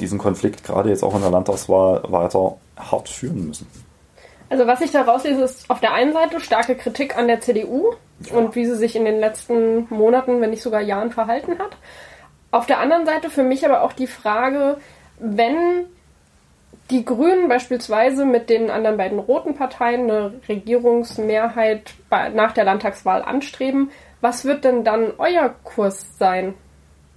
diesen 0.00 0.18
Konflikt 0.18 0.62
gerade 0.62 0.88
jetzt 0.88 1.02
auch 1.02 1.14
in 1.16 1.22
der 1.22 1.30
Landtagswahl 1.30 2.02
weiter 2.08 2.56
hart 2.76 3.08
führen 3.08 3.48
müssen. 3.48 3.66
Also 4.48 4.66
was 4.66 4.80
ich 4.80 4.92
da 4.92 5.02
rauslese, 5.02 5.42
ist 5.42 5.68
auf 5.70 5.80
der 5.80 5.92
einen 5.92 6.12
Seite 6.12 6.38
starke 6.38 6.76
Kritik 6.76 7.16
an 7.16 7.26
der 7.26 7.40
CDU 7.40 7.94
ja. 8.20 8.36
und 8.36 8.54
wie 8.54 8.66
sie 8.66 8.76
sich 8.76 8.94
in 8.94 9.04
den 9.04 9.18
letzten 9.18 9.86
Monaten, 9.90 10.40
wenn 10.40 10.50
nicht 10.50 10.62
sogar 10.62 10.82
Jahren 10.82 11.10
verhalten 11.10 11.58
hat. 11.58 11.76
Auf 12.52 12.66
der 12.66 12.78
anderen 12.78 13.06
Seite 13.06 13.30
für 13.30 13.42
mich 13.42 13.64
aber 13.64 13.82
auch 13.82 13.92
die 13.92 14.06
Frage, 14.06 14.76
wenn 15.18 15.86
die 16.90 17.04
Grünen 17.04 17.48
beispielsweise 17.48 18.24
mit 18.24 18.50
den 18.50 18.70
anderen 18.70 18.96
beiden 18.96 19.18
roten 19.18 19.54
Parteien 19.54 20.10
eine 20.10 20.34
Regierungsmehrheit 20.48 21.94
nach 22.10 22.52
der 22.52 22.64
Landtagswahl 22.64 23.22
anstreben, 23.22 23.90
was 24.20 24.44
wird 24.44 24.64
denn 24.64 24.84
dann 24.84 25.12
euer 25.18 25.54
Kurs 25.64 26.16
sein? 26.18 26.54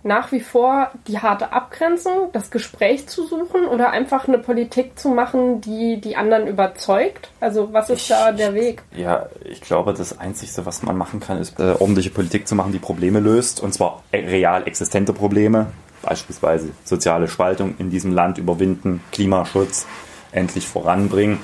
Nach 0.03 0.31
wie 0.31 0.39
vor 0.39 0.91
die 1.07 1.17
harte 1.17 1.51
Abgrenzung, 1.51 2.29
das 2.31 2.51
Gespräch 2.51 3.07
zu 3.07 3.25
suchen 3.25 3.65
oder 3.65 3.89
einfach 3.89 4.27
eine 4.27 4.37
Politik 4.37 4.99
zu 4.99 5.09
machen, 5.09 5.61
die 5.61 5.99
die 5.99 6.15
anderen 6.15 6.47
überzeugt? 6.47 7.31
Also 7.39 7.73
was 7.73 7.89
ist 7.89 8.01
ich, 8.01 8.07
da 8.09 8.31
der 8.31 8.53
Weg? 8.53 8.83
Ja, 8.95 9.25
ich 9.43 9.61
glaube, 9.61 9.93
das 9.93 10.19
Einzige, 10.19 10.63
was 10.65 10.83
man 10.83 10.95
machen 10.95 11.19
kann, 11.19 11.39
ist 11.39 11.59
äh, 11.59 11.71
ordentliche 11.79 12.11
Politik 12.11 12.47
zu 12.47 12.53
machen, 12.53 12.71
die 12.71 12.77
Probleme 12.77 13.19
löst 13.19 13.61
und 13.61 13.73
zwar 13.73 14.03
real 14.13 14.67
existente 14.67 15.11
Probleme 15.11 15.67
beispielsweise 16.05 16.69
soziale 16.83 17.27
Spaltung 17.27 17.75
in 17.77 17.89
diesem 17.89 18.11
Land 18.11 18.37
überwinden, 18.37 19.01
Klimaschutz 19.11 19.85
endlich 20.31 20.67
voranbringen 20.67 21.39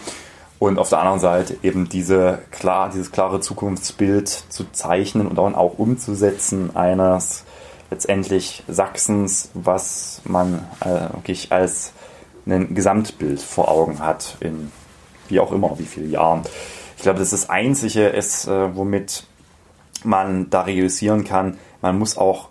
und 0.60 0.78
auf 0.78 0.90
der 0.90 1.00
anderen 1.00 1.20
Seite 1.20 1.58
eben 1.64 1.90
diese 1.90 2.40
klar, 2.52 2.90
dieses 2.94 3.12
klare 3.12 3.40
Zukunftsbild 3.40 4.28
zu 4.28 4.66
zeichnen 4.72 5.28
und 5.28 5.38
dann 5.38 5.56
auch 5.56 5.80
umzusetzen 5.80 6.76
eines 6.76 7.46
letztendlich 7.90 8.64
Sachsens, 8.68 9.50
was 9.54 10.22
man 10.24 10.66
äh, 10.82 11.14
wirklich 11.14 11.52
als 11.52 11.94
ein 12.46 12.76
Gesamtbild 12.76 13.42
vor 13.42 13.70
Augen 13.70 14.00
hat 14.00 14.38
in 14.40 14.72
wie 15.28 15.40
auch 15.40 15.52
immer, 15.52 15.80
wie 15.80 15.86
viele 15.86 16.08
Jahren. 16.08 16.44
Ich 16.98 17.04
glaube, 17.04 17.20
das 17.20 17.34
ist 17.34 17.46
das 17.46 17.50
Einzige 17.50 18.08
ist, 18.08 18.48
äh, 18.48 18.76
womit 18.76 19.26
man 20.04 20.50
da 20.50 20.62
realisieren 20.62 21.24
kann, 21.24 21.58
man 21.82 21.98
muss 21.98 22.18
auch 22.18 22.50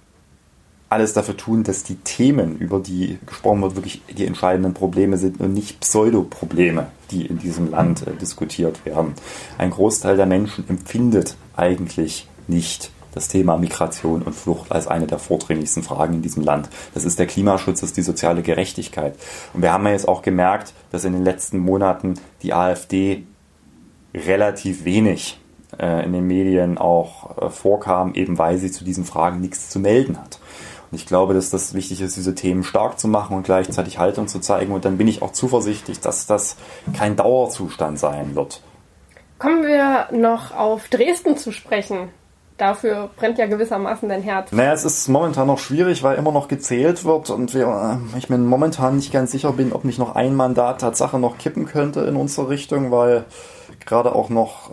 alles 0.91 1.13
dafür 1.13 1.37
tun, 1.37 1.63
dass 1.63 1.85
die 1.85 1.95
Themen, 1.95 2.59
über 2.59 2.81
die 2.81 3.19
gesprochen 3.25 3.63
wird, 3.63 3.77
wirklich 3.77 4.03
die 4.11 4.27
entscheidenden 4.27 4.75
Probleme 4.75 5.17
sind 5.17 5.41
und 5.41 5.55
nicht 5.55 5.81
Pseudoprobleme, 5.81 6.89
die 7.13 7.27
in 7.27 7.39
diesem 7.39 7.71
Land 7.71 8.07
äh, 8.07 8.13
diskutiert 8.13 8.85
werden. 8.85 9.15
Ein 9.57 9.71
Großteil 9.71 10.17
der 10.17 10.27
Menschen 10.27 10.69
empfindet 10.69 11.37
eigentlich 11.57 12.29
nicht 12.49 12.91
das 13.13 13.29
Thema 13.29 13.57
Migration 13.57 14.23
und 14.23 14.35
Flucht 14.35 14.73
als 14.73 14.87
eine 14.87 15.07
der 15.07 15.19
vordringlichsten 15.19 15.83
Fragen 15.83 16.15
in 16.15 16.23
diesem 16.23 16.45
Land. 16.45 16.69
Das 16.93 17.05
ist 17.05 17.19
der 17.19 17.27
Klimaschutz, 17.27 17.81
das 17.81 17.91
ist 17.91 17.97
die 17.97 18.03
soziale 18.03 18.43
Gerechtigkeit. 18.43 19.17
Und 19.53 19.63
wir 19.63 19.73
haben 19.73 19.85
ja 19.87 19.93
jetzt 19.93 20.09
auch 20.09 20.23
gemerkt, 20.23 20.75
dass 20.91 21.05
in 21.05 21.13
den 21.13 21.25
letzten 21.25 21.59
Monaten 21.59 22.15
die 22.43 22.53
AfD 22.53 23.25
relativ 24.13 24.85
wenig 24.85 25.41
äh, 25.79 26.05
in 26.05 26.13
den 26.13 26.27
Medien 26.27 26.79
auch 26.79 27.39
äh, 27.39 27.51
vorkam, 27.51 28.15
eben 28.15 28.39
weil 28.39 28.59
sie 28.59 28.73
zu 28.73 28.85
diesen 28.85 29.05
Fragen 29.05 29.41
nichts 29.41 29.71
zu 29.71 29.79
melden 29.79 30.19
hat. 30.19 30.40
Und 30.91 30.97
ich 30.99 31.07
glaube, 31.07 31.35
dass 31.35 31.51
das 31.51 31.75
wichtig 31.75 32.01
ist, 32.01 32.17
diese 32.17 32.35
Themen 32.35 32.65
stark 32.65 32.99
zu 32.99 33.07
machen 33.07 33.37
und 33.37 33.45
gleichzeitig 33.45 33.99
Haltung 33.99 34.27
zu 34.29 34.41
zeigen. 34.41 34.73
Und 34.73 34.85
dann 34.85 34.99
bin 34.99 35.07
ich 35.07 35.23
auch 35.23 35.33
zuversichtlich, 35.33 36.01
dass 36.01 36.27
das 36.27 36.57
kein 36.97 37.17
Dauerzustand 37.17 37.99
sein 37.99 38.35
wird. 38.35 38.63
Kommen 39.39 39.63
wir 39.63 40.09
noch 40.13 40.55
auf 40.55 40.89
Dresden 40.89 41.37
zu 41.37 41.53
sprechen. 41.53 42.11
Dafür 42.59 43.09
brennt 43.17 43.39
ja 43.39 43.47
gewissermaßen 43.47 44.07
dein 44.11 44.21
Herz. 44.21 44.53
Naja, 44.53 44.75
es 44.75 44.85
ist 44.85 45.09
momentan 45.09 45.47
noch 45.47 45.59
schwierig, 45.59 46.03
weil 46.03 46.19
immer 46.19 46.31
noch 46.31 46.47
gezählt 46.47 47.07
wird 47.07 47.31
und 47.31 47.55
wir, 47.55 48.01
äh, 48.15 48.19
ich 48.19 48.29
mir 48.29 48.37
momentan 48.37 48.97
nicht 48.97 49.13
ganz 49.13 49.31
sicher 49.31 49.53
bin, 49.53 49.73
ob 49.73 49.87
nicht 49.87 49.99
noch 49.99 50.15
ein 50.15 50.35
Mandat 50.35 50.83
Tatsache 50.83 51.19
noch 51.19 51.39
kippen 51.39 51.65
könnte 51.65 52.01
in 52.01 52.17
unsere 52.17 52.51
Richtung, 52.51 52.91
weil 52.91 53.25
gerade 53.87 54.15
auch 54.15 54.29
noch 54.29 54.73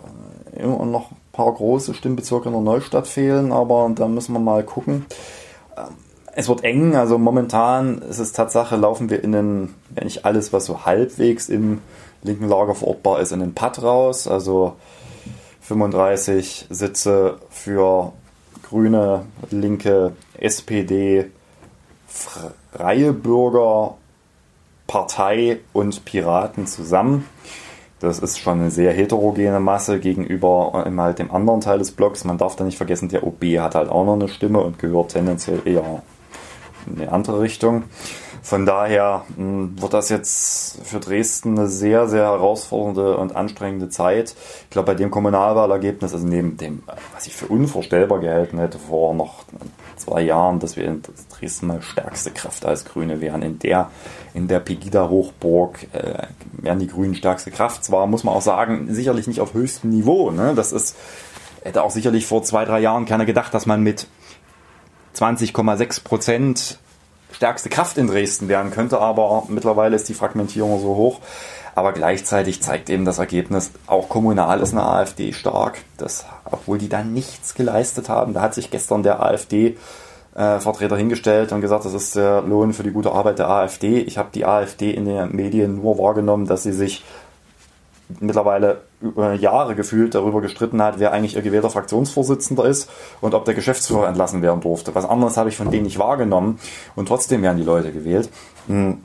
äh, 0.52 0.64
immer 0.64 0.84
noch 0.84 1.12
ein 1.12 1.16
paar 1.32 1.50
große 1.50 1.94
Stimmbezirke 1.94 2.48
in 2.48 2.52
der 2.52 2.60
Neustadt 2.60 3.06
fehlen, 3.06 3.52
aber 3.52 3.90
da 3.94 4.06
müssen 4.06 4.34
wir 4.34 4.40
mal 4.40 4.64
gucken. 4.64 5.06
Es 6.38 6.48
wird 6.48 6.62
eng, 6.62 6.94
also 6.94 7.18
momentan 7.18 7.98
ist 7.98 8.20
es 8.20 8.30
Tatsache, 8.30 8.76
laufen 8.76 9.10
wir 9.10 9.24
in 9.24 9.32
den, 9.32 9.74
wenn 9.90 10.04
nicht 10.04 10.24
alles, 10.24 10.52
was 10.52 10.66
so 10.66 10.86
halbwegs 10.86 11.48
im 11.48 11.80
linken 12.22 12.48
Lager 12.48 12.76
verortbar 12.76 13.18
ist, 13.18 13.32
in 13.32 13.40
den 13.40 13.54
Pad 13.54 13.82
raus. 13.82 14.28
Also 14.28 14.76
35 15.62 16.66
Sitze 16.70 17.38
für 17.50 18.12
Grüne, 18.62 19.24
Linke, 19.50 20.12
SPD, 20.38 21.28
Freie 22.06 23.12
Bürger, 23.12 23.96
Partei 24.86 25.58
und 25.72 26.04
Piraten 26.04 26.68
zusammen. 26.68 27.24
Das 27.98 28.20
ist 28.20 28.38
schon 28.38 28.60
eine 28.60 28.70
sehr 28.70 28.92
heterogene 28.92 29.58
Masse 29.58 29.98
gegenüber 29.98 30.84
halt 30.98 31.18
dem 31.18 31.32
anderen 31.32 31.62
Teil 31.62 31.80
des 31.80 31.90
Blocks. 31.90 32.22
Man 32.22 32.38
darf 32.38 32.54
da 32.54 32.62
nicht 32.62 32.76
vergessen, 32.76 33.08
der 33.08 33.26
OB 33.26 33.42
hat 33.58 33.74
halt 33.74 33.88
auch 33.88 34.04
noch 34.04 34.14
eine 34.14 34.28
Stimme 34.28 34.60
und 34.60 34.78
gehört 34.78 35.10
tendenziell 35.10 35.62
eher 35.64 36.04
in 36.88 37.02
eine 37.02 37.12
andere 37.12 37.40
Richtung. 37.40 37.84
Von 38.42 38.66
daher 38.66 39.24
hm, 39.36 39.80
wird 39.80 39.92
das 39.92 40.08
jetzt 40.08 40.78
für 40.84 41.00
Dresden 41.00 41.58
eine 41.58 41.68
sehr, 41.68 42.08
sehr 42.08 42.24
herausfordernde 42.24 43.16
und 43.16 43.36
anstrengende 43.36 43.88
Zeit. 43.88 44.34
Ich 44.64 44.70
glaube, 44.70 44.86
bei 44.86 44.94
dem 44.94 45.10
Kommunalwahlergebnis, 45.10 46.14
also 46.14 46.26
neben 46.26 46.56
dem, 46.56 46.82
was 47.14 47.26
ich 47.26 47.34
für 47.34 47.46
unvorstellbar 47.46 48.20
gehalten 48.20 48.58
hätte 48.58 48.78
vor 48.78 49.14
noch 49.14 49.44
zwei 49.96 50.22
Jahren, 50.22 50.60
dass 50.60 50.76
wir 50.76 50.84
in 50.84 51.02
Dresden 51.30 51.66
mal 51.66 51.82
stärkste 51.82 52.30
Kraft 52.30 52.64
als 52.64 52.84
Grüne 52.84 53.20
wären. 53.20 53.42
In 53.42 53.58
der, 53.58 53.90
in 54.34 54.48
der 54.48 54.60
Pegida-Hochburg 54.60 55.86
äh, 55.92 56.28
wären 56.52 56.78
die 56.78 56.86
Grünen 56.86 57.14
stärkste 57.14 57.50
Kraft. 57.50 57.84
Zwar 57.84 58.06
muss 58.06 58.24
man 58.24 58.34
auch 58.34 58.42
sagen, 58.42 58.94
sicherlich 58.94 59.26
nicht 59.26 59.40
auf 59.40 59.54
höchstem 59.54 59.90
Niveau. 59.90 60.30
Ne? 60.30 60.54
Das 60.54 60.72
ist, 60.72 60.96
hätte 61.64 61.82
auch 61.82 61.90
sicherlich 61.90 62.26
vor 62.26 62.42
zwei, 62.42 62.64
drei 62.64 62.80
Jahren 62.80 63.04
keiner 63.04 63.26
gedacht, 63.26 63.52
dass 63.52 63.66
man 63.66 63.82
mit 63.82 64.06
20,6 65.18 66.04
Prozent 66.04 66.78
stärkste 67.32 67.68
Kraft 67.68 67.98
in 67.98 68.06
Dresden 68.06 68.48
werden 68.48 68.70
könnte, 68.70 69.00
aber 69.00 69.44
mittlerweile 69.48 69.96
ist 69.96 70.08
die 70.08 70.14
Fragmentierung 70.14 70.80
so 70.80 70.96
hoch. 70.96 71.20
Aber 71.74 71.92
gleichzeitig 71.92 72.60
zeigt 72.60 72.90
eben 72.90 73.04
das 73.04 73.18
Ergebnis, 73.18 73.70
auch 73.86 74.08
kommunal 74.08 74.60
ist 74.60 74.72
eine 74.72 74.84
AfD 74.84 75.32
stark, 75.32 75.78
dass, 75.96 76.26
obwohl 76.44 76.78
die 76.78 76.88
da 76.88 77.04
nichts 77.04 77.54
geleistet 77.54 78.08
haben. 78.08 78.34
Da 78.34 78.42
hat 78.42 78.54
sich 78.54 78.70
gestern 78.72 79.04
der 79.04 79.22
AfD-Vertreter 79.22 80.96
äh, 80.96 80.98
hingestellt 80.98 81.52
und 81.52 81.60
gesagt, 81.60 81.84
das 81.84 81.94
ist 81.94 82.16
der 82.16 82.42
Lohn 82.42 82.72
für 82.72 82.82
die 82.82 82.90
gute 82.90 83.12
Arbeit 83.12 83.38
der 83.38 83.48
AfD. 83.48 84.00
Ich 84.00 84.18
habe 84.18 84.30
die 84.34 84.44
AfD 84.44 84.90
in 84.90 85.04
den 85.04 85.36
Medien 85.36 85.76
nur 85.76 85.98
wahrgenommen, 85.98 86.46
dass 86.46 86.64
sie 86.64 86.72
sich 86.72 87.04
mittlerweile 88.18 88.80
über 89.00 89.34
Jahre 89.34 89.74
gefühlt 89.74 90.14
darüber 90.14 90.40
gestritten 90.40 90.82
hat, 90.82 90.98
wer 90.98 91.12
eigentlich 91.12 91.36
ihr 91.36 91.42
gewählter 91.42 91.70
Fraktionsvorsitzender 91.70 92.64
ist 92.64 92.90
und 93.20 93.34
ob 93.34 93.44
der 93.44 93.54
Geschäftsführer 93.54 94.08
entlassen 94.08 94.42
werden 94.42 94.60
durfte. 94.60 94.94
Was 94.94 95.04
anderes 95.04 95.36
habe 95.36 95.48
ich 95.48 95.56
von 95.56 95.70
denen 95.70 95.84
nicht 95.84 95.98
wahrgenommen 95.98 96.58
und 96.96 97.06
trotzdem 97.06 97.42
werden 97.42 97.58
die 97.58 97.64
Leute 97.64 97.92
gewählt. 97.92 98.28
Hm. 98.66 98.98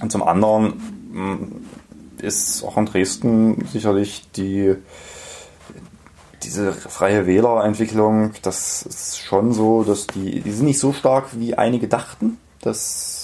Und 0.00 0.12
zum 0.12 0.22
anderen 0.22 0.74
hm, 1.12 1.64
ist 2.20 2.64
auch 2.64 2.76
in 2.76 2.86
Dresden 2.86 3.66
sicherlich 3.72 4.30
die 4.36 4.76
diese 6.42 6.72
freie 6.72 7.26
Wählerentwicklung, 7.26 8.32
das 8.42 8.82
ist 8.82 9.18
schon 9.18 9.52
so, 9.52 9.82
dass 9.82 10.06
die, 10.06 10.40
die 10.40 10.52
sind 10.52 10.66
nicht 10.66 10.78
so 10.78 10.92
stark, 10.92 11.28
wie 11.32 11.56
einige 11.56 11.88
dachten. 11.88 12.38
Das 12.60 13.15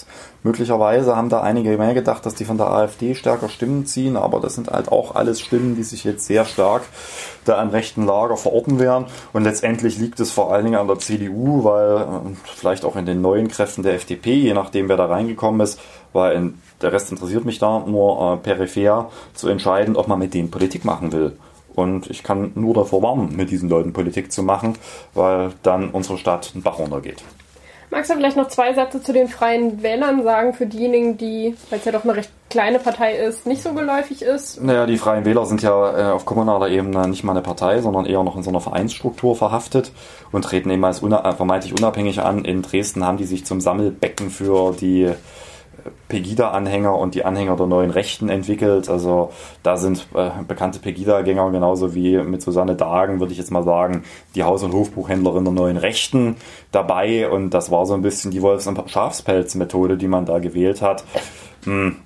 möglicherweise 0.42 1.16
haben 1.16 1.28
da 1.28 1.40
einige 1.40 1.76
mehr 1.76 1.94
gedacht, 1.94 2.26
dass 2.26 2.35
die 2.35 2.44
von 2.44 2.59
der 2.59 2.70
AfD 2.70 3.14
stärker 3.14 3.48
Stimmen 3.48 3.87
ziehen, 3.87 4.16
aber 4.16 4.40
das 4.40 4.55
sind 4.55 4.70
halt 4.70 4.90
auch 4.90 5.14
alles 5.14 5.40
Stimmen, 5.40 5.76
die 5.76 5.83
sich 5.83 6.05
jetzt 6.05 6.26
sehr 6.26 6.44
stark 6.44 6.83
da 7.44 7.59
am 7.61 7.70
rechten 7.70 8.07
Lager 8.07 8.37
verorten 8.37 8.78
werden. 8.78 9.07
Und 9.33 9.44
letztendlich 9.44 9.98
liegt 9.98 10.20
es 10.20 10.31
vor 10.31 10.52
allen 10.52 10.64
Dingen 10.64 10.76
an 10.76 10.87
der 10.87 10.98
CDU, 10.98 11.64
weil 11.64 12.07
vielleicht 12.44 12.85
auch 12.85 12.96
in 12.96 13.07
den 13.07 13.20
neuen 13.20 13.48
Kräften 13.48 13.83
der 13.83 13.94
FDP, 13.94 14.35
je 14.35 14.55
nachdem 14.55 14.88
wer 14.88 14.96
da 14.96 15.07
reingekommen 15.07 15.61
ist, 15.61 15.81
weil 16.12 16.37
in, 16.37 16.59
der 16.81 16.92
Rest 16.92 17.11
interessiert 17.11 17.44
mich 17.44 17.59
da 17.59 17.81
nur 17.87 18.35
äh, 18.35 18.37
peripher 18.37 19.11
zu 19.35 19.48
entscheiden, 19.48 19.96
ob 19.96 20.09
man 20.09 20.18
mit 20.18 20.35
denen 20.35 20.50
Politik 20.50 20.85
machen 20.85 21.12
will. 21.12 21.37
Und 21.74 22.11
ich 22.11 22.22
kann 22.22 22.52
nur 22.55 22.74
davor 22.74 23.02
warnen, 23.02 23.35
mit 23.35 23.50
diesen 23.50 23.68
Leuten 23.68 23.92
Politik 23.92 24.31
zu 24.31 24.42
machen, 24.42 24.76
weil 25.14 25.52
dann 25.62 25.90
unsere 25.90 26.18
Stadt 26.18 26.50
einen 26.55 26.62
Bach 26.62 26.78
runtergeht. 26.78 27.22
Magst 27.92 28.11
du 28.11 28.14
vielleicht 28.14 28.38
noch 28.38 28.48
zwei 28.48 28.72
Sätze 28.72 29.02
zu 29.02 29.12
den 29.12 29.28
Freien 29.28 29.83
Wählern 29.83 30.22
sagen, 30.22 30.55
für 30.55 30.64
diejenigen, 30.64 31.18
die, 31.18 31.55
weil 31.68 31.78
es 31.78 31.85
ja 31.85 31.92
doch 31.92 32.05
eine 32.05 32.16
recht 32.16 32.31
kleine 32.48 32.78
Partei 32.78 33.16
ist, 33.16 33.44
nicht 33.44 33.62
so 33.62 33.74
geläufig 33.74 34.22
ist? 34.22 34.62
Naja, 34.62 34.87
die 34.87 34.96
Freien 34.96 35.26
Wähler 35.26 35.44
sind 35.44 35.61
ja 35.61 35.98
äh, 35.98 36.11
auf 36.12 36.24
kommunaler 36.24 36.70
Ebene 36.70 37.07
nicht 37.07 37.22
mal 37.22 37.33
eine 37.33 37.42
Partei, 37.42 37.83
sondern 37.83 38.07
eher 38.07 38.22
noch 38.22 38.35
in 38.35 38.42
so 38.42 38.48
einer 38.48 38.62
Vereinsstruktur 38.62 39.37
verhaftet 39.37 39.92
und 40.33 40.42
treten 40.42 40.70
eben 40.70 40.83
als 40.87 41.02
una 41.02 41.33
vermeintlich 41.33 41.74
unabhängig 41.74 42.22
an. 42.22 42.46
In 42.46 42.62
Dresden 42.62 43.05
haben 43.05 43.18
die 43.18 43.26
sich 43.26 43.44
zum 43.44 43.61
Sammelbecken 43.61 44.31
für 44.31 44.72
die 44.72 45.11
Pegida-Anhänger 46.09 46.97
und 46.97 47.14
die 47.14 47.25
Anhänger 47.25 47.57
der 47.57 47.66
neuen 47.66 47.90
Rechten 47.90 48.29
entwickelt. 48.29 48.88
Also 48.88 49.33
da 49.62 49.77
sind 49.77 50.07
äh, 50.14 50.31
bekannte 50.47 50.79
Pegida-Gänger 50.79 51.51
genauso 51.51 51.95
wie 51.95 52.18
mit 52.18 52.42
Susanne 52.42 52.75
Dagen, 52.75 53.21
würde 53.21 53.33
ich 53.33 53.38
jetzt 53.38 53.51
mal 53.51 53.64
sagen, 53.64 54.05
die 54.35 54.45
Haus- 54.45 54.62
und 54.62 54.73
Hofbuchhändlerin 54.73 55.45
der 55.45 55.53
neuen 55.53 55.77
Rechten 55.77 56.37
dabei. 56.71 57.29
Und 57.29 57.51
das 57.51 57.71
war 57.71 57.87
so 57.87 57.95
ein 57.95 58.03
bisschen 58.03 58.31
die 58.31 58.42
Wolfs- 58.42 58.66
und 58.66 58.83
Schafspelz-Methode, 58.90 59.97
die 59.97 60.09
man 60.09 60.27
da 60.27 60.38
gewählt 60.38 60.83
hat. 60.83 61.05
Hm. 61.64 61.97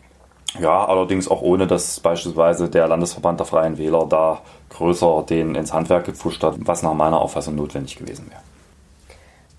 Ja, 0.61 0.87
allerdings 0.87 1.29
auch 1.29 1.43
ohne, 1.43 1.67
dass 1.67 2.01
beispielsweise 2.01 2.69
der 2.71 2.89
Landesverband 2.89 3.41
der 3.41 3.47
Freien 3.47 3.79
Wähler 3.79 4.07
da 4.09 4.41
größer 4.71 5.25
den 5.29 5.55
ins 5.55 5.73
Handwerk 5.73 6.07
gepfuscht 6.07 6.43
hat, 6.43 6.55
was 6.61 6.83
nach 6.83 6.95
meiner 6.95 7.21
Auffassung 7.21 7.57
notwendig 7.57 7.97
gewesen 7.97 8.31
wäre. 8.31 8.41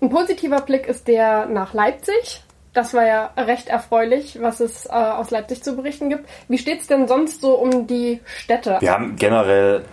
Ein 0.00 0.10
positiver 0.10 0.60
Blick 0.60 0.86
ist 0.86 1.08
der 1.08 1.46
nach 1.46 1.74
Leipzig. 1.74 2.42
Das 2.78 2.94
war 2.94 3.04
ja 3.04 3.30
recht 3.36 3.66
erfreulich, 3.66 4.38
was 4.40 4.60
es 4.60 4.86
äh, 4.86 4.90
aus 4.90 5.32
Leipzig 5.32 5.64
zu 5.64 5.74
berichten 5.74 6.10
gibt. 6.10 6.28
Wie 6.46 6.58
steht 6.58 6.80
es 6.80 6.86
denn 6.86 7.08
sonst 7.08 7.40
so 7.40 7.54
um 7.54 7.88
die 7.88 8.20
Städte? 8.24 8.76
Wir 8.78 8.92
haben 8.92 9.16
generell, 9.16 9.84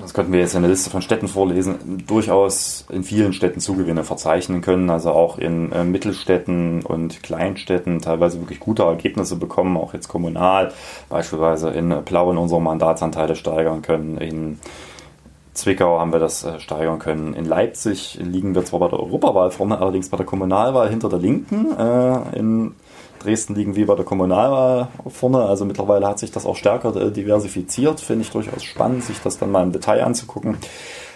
das 0.00 0.12
könnten 0.12 0.32
wir 0.32 0.40
jetzt 0.40 0.56
eine 0.56 0.66
Liste 0.66 0.90
von 0.90 1.02
Städten 1.02 1.28
vorlesen, 1.28 2.02
durchaus 2.04 2.84
in 2.90 3.04
vielen 3.04 3.32
Städten 3.32 3.60
Zugewinne 3.60 4.02
verzeichnen 4.02 4.60
können. 4.60 4.90
Also 4.90 5.12
auch 5.12 5.38
in 5.38 5.70
äh, 5.70 5.84
Mittelstädten 5.84 6.82
und 6.82 7.22
Kleinstädten 7.22 8.00
teilweise 8.00 8.40
wirklich 8.40 8.58
gute 8.58 8.82
Ergebnisse 8.82 9.36
bekommen, 9.36 9.76
auch 9.76 9.94
jetzt 9.94 10.08
kommunal, 10.08 10.72
beispielsweise 11.08 11.70
in 11.70 11.94
Plauen 12.04 12.38
unsere 12.38 12.60
Mandatsanteile 12.60 13.36
steigern 13.36 13.82
können, 13.82 14.18
in 14.18 14.58
Zwickau 15.56 15.98
haben 15.98 16.12
wir 16.12 16.20
das 16.20 16.44
äh, 16.44 16.60
steigern 16.60 16.98
können. 16.98 17.34
In 17.34 17.44
Leipzig 17.44 18.18
liegen 18.22 18.54
wir 18.54 18.64
zwar 18.64 18.80
bei 18.80 18.88
der 18.88 19.00
Europawahl 19.00 19.50
vorne, 19.50 19.78
allerdings 19.78 20.08
bei 20.10 20.16
der 20.16 20.26
Kommunalwahl 20.26 20.88
hinter 20.88 21.08
der 21.08 21.18
Linken. 21.18 21.76
Äh, 21.76 22.38
in 22.38 22.74
Dresden 23.18 23.54
liegen 23.54 23.74
wir 23.74 23.86
bei 23.86 23.94
der 23.94 24.04
Kommunalwahl 24.04 24.88
vorne. 25.08 25.42
Also 25.42 25.64
mittlerweile 25.64 26.06
hat 26.06 26.18
sich 26.18 26.30
das 26.30 26.46
auch 26.46 26.56
stärker 26.56 26.94
äh, 26.94 27.10
diversifiziert. 27.10 28.00
Finde 28.00 28.22
ich 28.22 28.30
durchaus 28.30 28.62
spannend, 28.62 29.04
sich 29.04 29.20
das 29.22 29.38
dann 29.38 29.50
mal 29.50 29.62
im 29.62 29.72
Detail 29.72 30.04
anzugucken. 30.04 30.56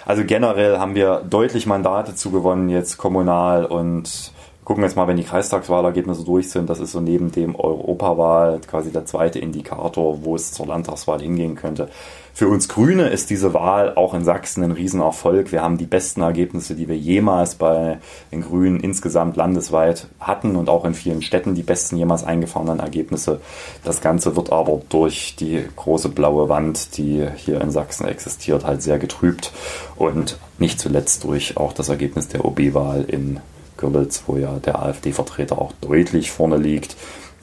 Also 0.07 0.24
generell 0.24 0.79
haben 0.79 0.94
wir 0.94 1.22
deutlich 1.29 1.66
Mandate 1.66 2.14
zugewonnen 2.14 2.68
jetzt 2.68 2.96
kommunal 2.96 3.66
und 3.66 4.33
gucken 4.64 4.85
jetzt 4.85 4.96
mal, 4.96 5.09
wenn 5.09 5.16
die 5.16 5.25
Kreistagswahlergebnisse 5.25 6.25
durch 6.25 6.51
sind. 6.51 6.70
Das 6.70 6.81
ist 6.81 6.92
so 6.92 7.01
neben 7.01 7.33
dem 7.33 7.57
Europawahl 7.57 8.61
quasi 8.66 8.92
der 8.92 9.07
zweite 9.07 9.38
Indikator, 9.38 10.25
wo 10.25 10.37
es 10.37 10.53
zur 10.53 10.66
Landtagswahl 10.66 11.20
hingehen 11.20 11.57
könnte. 11.57 11.88
Für 12.33 12.49
uns 12.49 12.68
Grüne 12.68 13.09
ist 13.09 13.31
diese 13.31 13.53
Wahl 13.53 13.94
auch 13.96 14.14
in 14.14 14.25
Sachsen 14.25 14.62
ein 14.62 14.70
Riesenerfolg. 14.70 15.53
Wir 15.53 15.62
haben 15.62 15.77
die 15.77 15.87
besten 15.87 16.23
Ergebnisse, 16.23 16.75
die 16.75 16.88
wir 16.88 16.96
jemals 16.96 17.57
bei 17.57 17.99
den 18.31 18.42
Grünen 18.42 18.81
insgesamt 18.81 19.37
landesweit 19.37 20.07
hatten 20.20 20.57
und 20.57 20.68
auch 20.68 20.85
in 20.85 20.94
vielen 20.94 21.23
Städten 21.23 21.55
die 21.55 21.62
besten 21.62 21.96
jemals 21.96 22.25
eingefahrenen 22.25 22.79
Ergebnisse. 22.79 23.40
Das 23.85 24.01
Ganze 24.01 24.37
wird 24.37 24.53
aber 24.53 24.81
durch 24.88 25.37
die 25.37 25.64
große 25.77 26.09
blaue 26.11 26.49
Wand, 26.49 26.96
die 26.96 27.27
hier 27.37 27.61
in 27.61 27.70
Sachsen 27.70 28.07
existiert, 28.07 28.64
halt 28.64 28.83
sehr 28.83 28.99
getrübt 28.99 29.53
und 29.96 30.38
nicht 30.59 30.81
zuletzt 30.81 31.25
durch 31.25 31.57
auch 31.57 31.73
das 31.73 31.88
Ergebnis 31.88 32.29
der 32.29 32.44
OB-Wahl 32.44 33.05
in 33.09 33.40
Görlitz, 33.81 34.25
wo 34.27 34.37
ja 34.37 34.59
der 34.59 34.81
AfD-Vertreter 34.81 35.59
auch 35.59 35.73
deutlich 35.81 36.31
vorne 36.31 36.57
liegt 36.57 36.97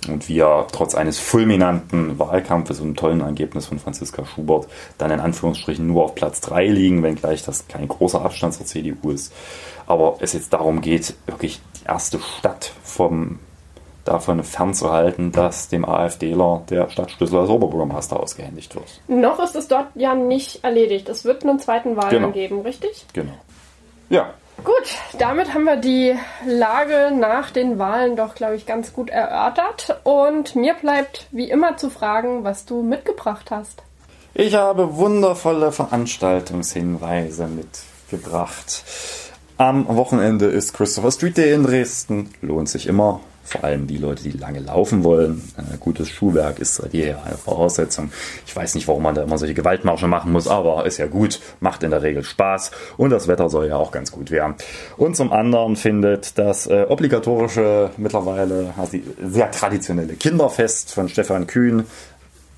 und 0.08 0.30
wir 0.30 0.68
trotz 0.72 0.96
eines 0.96 1.20
fulminanten 1.20 2.20
Wahlkampfes 2.20 2.80
und 2.80 2.88
einem 2.88 2.96
tollen 2.96 3.22
Ergebnis 3.22 3.66
von 3.66 3.80
Franziska 3.80 4.26
Schubert 4.26 4.68
dann 4.98 5.12
in 5.12 5.20
Anführungsstrichen 5.20 5.86
nur 5.86 6.06
auf 6.06 6.16
Platz 6.16 6.40
3 6.42 6.68
liegen, 6.68 7.04
wenngleich 7.04 7.44
das 7.44 7.68
kein 7.68 7.88
großer 7.88 8.24
Abstand 8.24 8.54
zur 8.54 8.66
CDU 8.66 9.12
ist. 9.12 9.34
Aber 9.88 10.18
es 10.20 10.34
jetzt 10.34 10.54
darum 10.54 10.82
geht, 10.82 11.16
wirklich 11.26 11.60
die 11.82 11.88
erste 11.88 12.20
Stadt 12.20 12.72
vom 12.84 13.40
davon 14.06 14.42
fernzuhalten, 14.44 15.34
dass 15.34 15.68
dem 15.68 15.84
AfDler 15.84 16.64
der 16.70 16.90
Stadtschlüssel 16.90 17.40
als 17.40 17.50
Oberbürgermeister 17.50 18.18
ausgehändigt 18.18 18.74
wird. 18.76 19.02
Noch 19.08 19.44
ist 19.44 19.56
es 19.56 19.68
dort 19.68 19.88
ja 19.96 20.16
nicht 20.16 20.64
erledigt. 20.64 21.10
Es 21.10 21.26
wird 21.26 21.44
einen 21.44 21.60
zweiten 21.60 21.98
Wahlgang 21.98 22.22
genau. 22.22 22.32
geben, 22.32 22.62
richtig? 22.62 23.06
Genau. 23.12 23.34
Ja, 24.10 24.34
Gut, 24.64 24.96
damit 25.20 25.54
haben 25.54 25.66
wir 25.66 25.78
die 25.78 26.16
Lage 26.46 27.12
nach 27.16 27.52
den 27.52 27.78
Wahlen 27.78 28.16
doch, 28.16 28.36
glaube 28.36 28.56
ich, 28.56 28.66
ganz 28.66 28.92
gut 28.92 29.10
erörtert. 29.10 30.00
Und 30.04 30.56
mir 30.56 30.74
bleibt 30.74 31.28
wie 31.32 31.50
immer 31.50 31.78
zu 31.78 31.90
fragen, 31.90 32.44
was 32.44 32.66
du 32.66 32.82
mitgebracht 32.82 33.52
hast. 33.52 33.84
Ich 34.34 34.56
habe 34.56 34.98
wundervolle 34.98 35.72
Veranstaltungshinweise 35.72 37.48
mitgebracht. 37.48 38.84
Am 39.58 39.88
Wochenende 39.88 40.46
ist 40.46 40.74
Christopher 40.74 41.12
Street 41.12 41.38
Day 41.38 41.54
in 41.54 41.64
Dresden. 41.64 42.30
Lohnt 42.42 42.70
sich 42.70 42.88
immer 42.88 43.22
vor 43.48 43.64
allem 43.64 43.88
die 43.88 43.98
Leute, 43.98 44.24
die 44.24 44.32
lange 44.32 44.60
laufen 44.60 45.04
wollen. 45.04 45.42
Äh, 45.58 45.78
gutes 45.80 46.10
Schuhwerk 46.10 46.60
ist 46.60 46.76
seit 46.76 46.94
jeher 46.94 47.24
eine 47.24 47.38
Voraussetzung. 47.38 48.12
Ich 48.46 48.56
weiß 48.56 48.76
nicht, 48.76 48.88
warum 48.88 49.04
man 49.04 49.16
da 49.16 49.24
immer 49.24 49.38
solche 49.38 49.54
Gewaltmarsche 49.54 50.08
machen 50.08 50.32
muss, 50.32 50.48
aber 50.48 50.86
ist 50.86 50.98
ja 50.98 51.08
gut, 51.08 51.40
macht 51.60 51.84
in 51.84 51.92
der 51.92 52.04
Regel 52.04 52.24
Spaß 52.24 52.72
und 52.98 53.10
das 53.10 53.28
Wetter 53.28 53.50
soll 53.50 53.68
ja 53.68 53.78
auch 53.78 53.92
ganz 53.92 54.12
gut 54.12 54.32
werden. 54.32 54.56
Und 54.98 55.16
zum 55.16 55.32
anderen 55.32 55.76
findet 55.78 56.38
das 56.38 56.68
äh, 56.68 56.86
obligatorische, 56.90 57.92
mittlerweile 57.98 58.74
also 58.78 58.98
sehr 59.24 59.50
traditionelle 59.52 60.16
Kinderfest 60.16 60.94
von 60.94 61.08
Stefan 61.08 61.48
Kühn, 61.48 61.86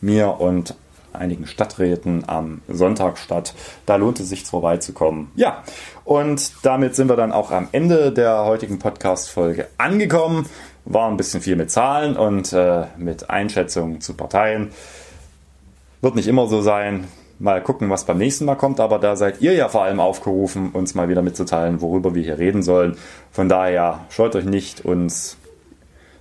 mir 0.01 0.39
und 0.39 0.75
einigen 1.13 1.47
Stadträten 1.47 2.23
am 2.27 2.61
Sonntag 2.67 3.17
statt. 3.17 3.53
Da 3.85 3.95
lohnt 3.95 4.19
es 4.19 4.29
sich 4.29 4.45
vorbeizukommen. 4.45 5.31
Ja, 5.35 5.63
und 6.05 6.53
damit 6.63 6.95
sind 6.95 7.09
wir 7.09 7.15
dann 7.15 7.31
auch 7.31 7.51
am 7.51 7.67
Ende 7.71 8.11
der 8.11 8.45
heutigen 8.45 8.79
Podcast-Folge 8.79 9.67
angekommen. 9.77 10.47
War 10.89 11.09
ein 11.09 11.17
bisschen 11.17 11.39
viel 11.39 11.55
mit 11.55 11.71
Zahlen 11.71 12.17
und 12.17 12.51
äh, 12.51 12.85
mit 12.97 13.29
Einschätzungen 13.29 14.01
zu 14.01 14.15
Parteien. 14.15 14.71
Wird 16.01 16.15
nicht 16.15 16.27
immer 16.27 16.47
so 16.47 16.61
sein. 16.61 17.07
Mal 17.37 17.63
gucken, 17.63 17.89
was 17.89 18.05
beim 18.05 18.17
nächsten 18.17 18.43
Mal 18.43 18.55
kommt, 18.55 18.81
aber 18.81 18.99
da 18.99 19.15
seid 19.15 19.39
ihr 19.39 19.53
ja 19.53 19.69
vor 19.69 19.83
allem 19.83 20.01
aufgerufen, 20.01 20.71
uns 20.73 20.95
mal 20.95 21.07
wieder 21.07 21.21
mitzuteilen, 21.21 21.79
worüber 21.79 22.13
wir 22.15 22.23
hier 22.23 22.37
reden 22.37 22.63
sollen. 22.63 22.97
Von 23.31 23.47
daher 23.47 24.01
scheut 24.09 24.35
euch 24.35 24.43
nicht, 24.43 24.83
uns 24.83 25.37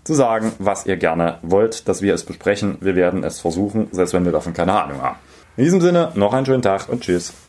zu 0.04 0.14
sagen, 0.14 0.52
was 0.58 0.86
ihr 0.86 0.96
gerne 0.96 1.38
wollt, 1.42 1.88
dass 1.88 2.02
wir 2.02 2.14
es 2.14 2.24
besprechen. 2.24 2.76
Wir 2.80 2.94
werden 2.94 3.24
es 3.24 3.40
versuchen, 3.40 3.88
selbst 3.90 4.14
wenn 4.14 4.24
wir 4.24 4.32
davon 4.32 4.52
keine 4.52 4.80
Ahnung 4.80 5.02
haben. 5.02 5.16
In 5.56 5.64
diesem 5.64 5.80
Sinne, 5.80 6.12
noch 6.14 6.34
einen 6.34 6.46
schönen 6.46 6.62
Tag 6.62 6.88
und 6.88 7.00
tschüss. 7.00 7.32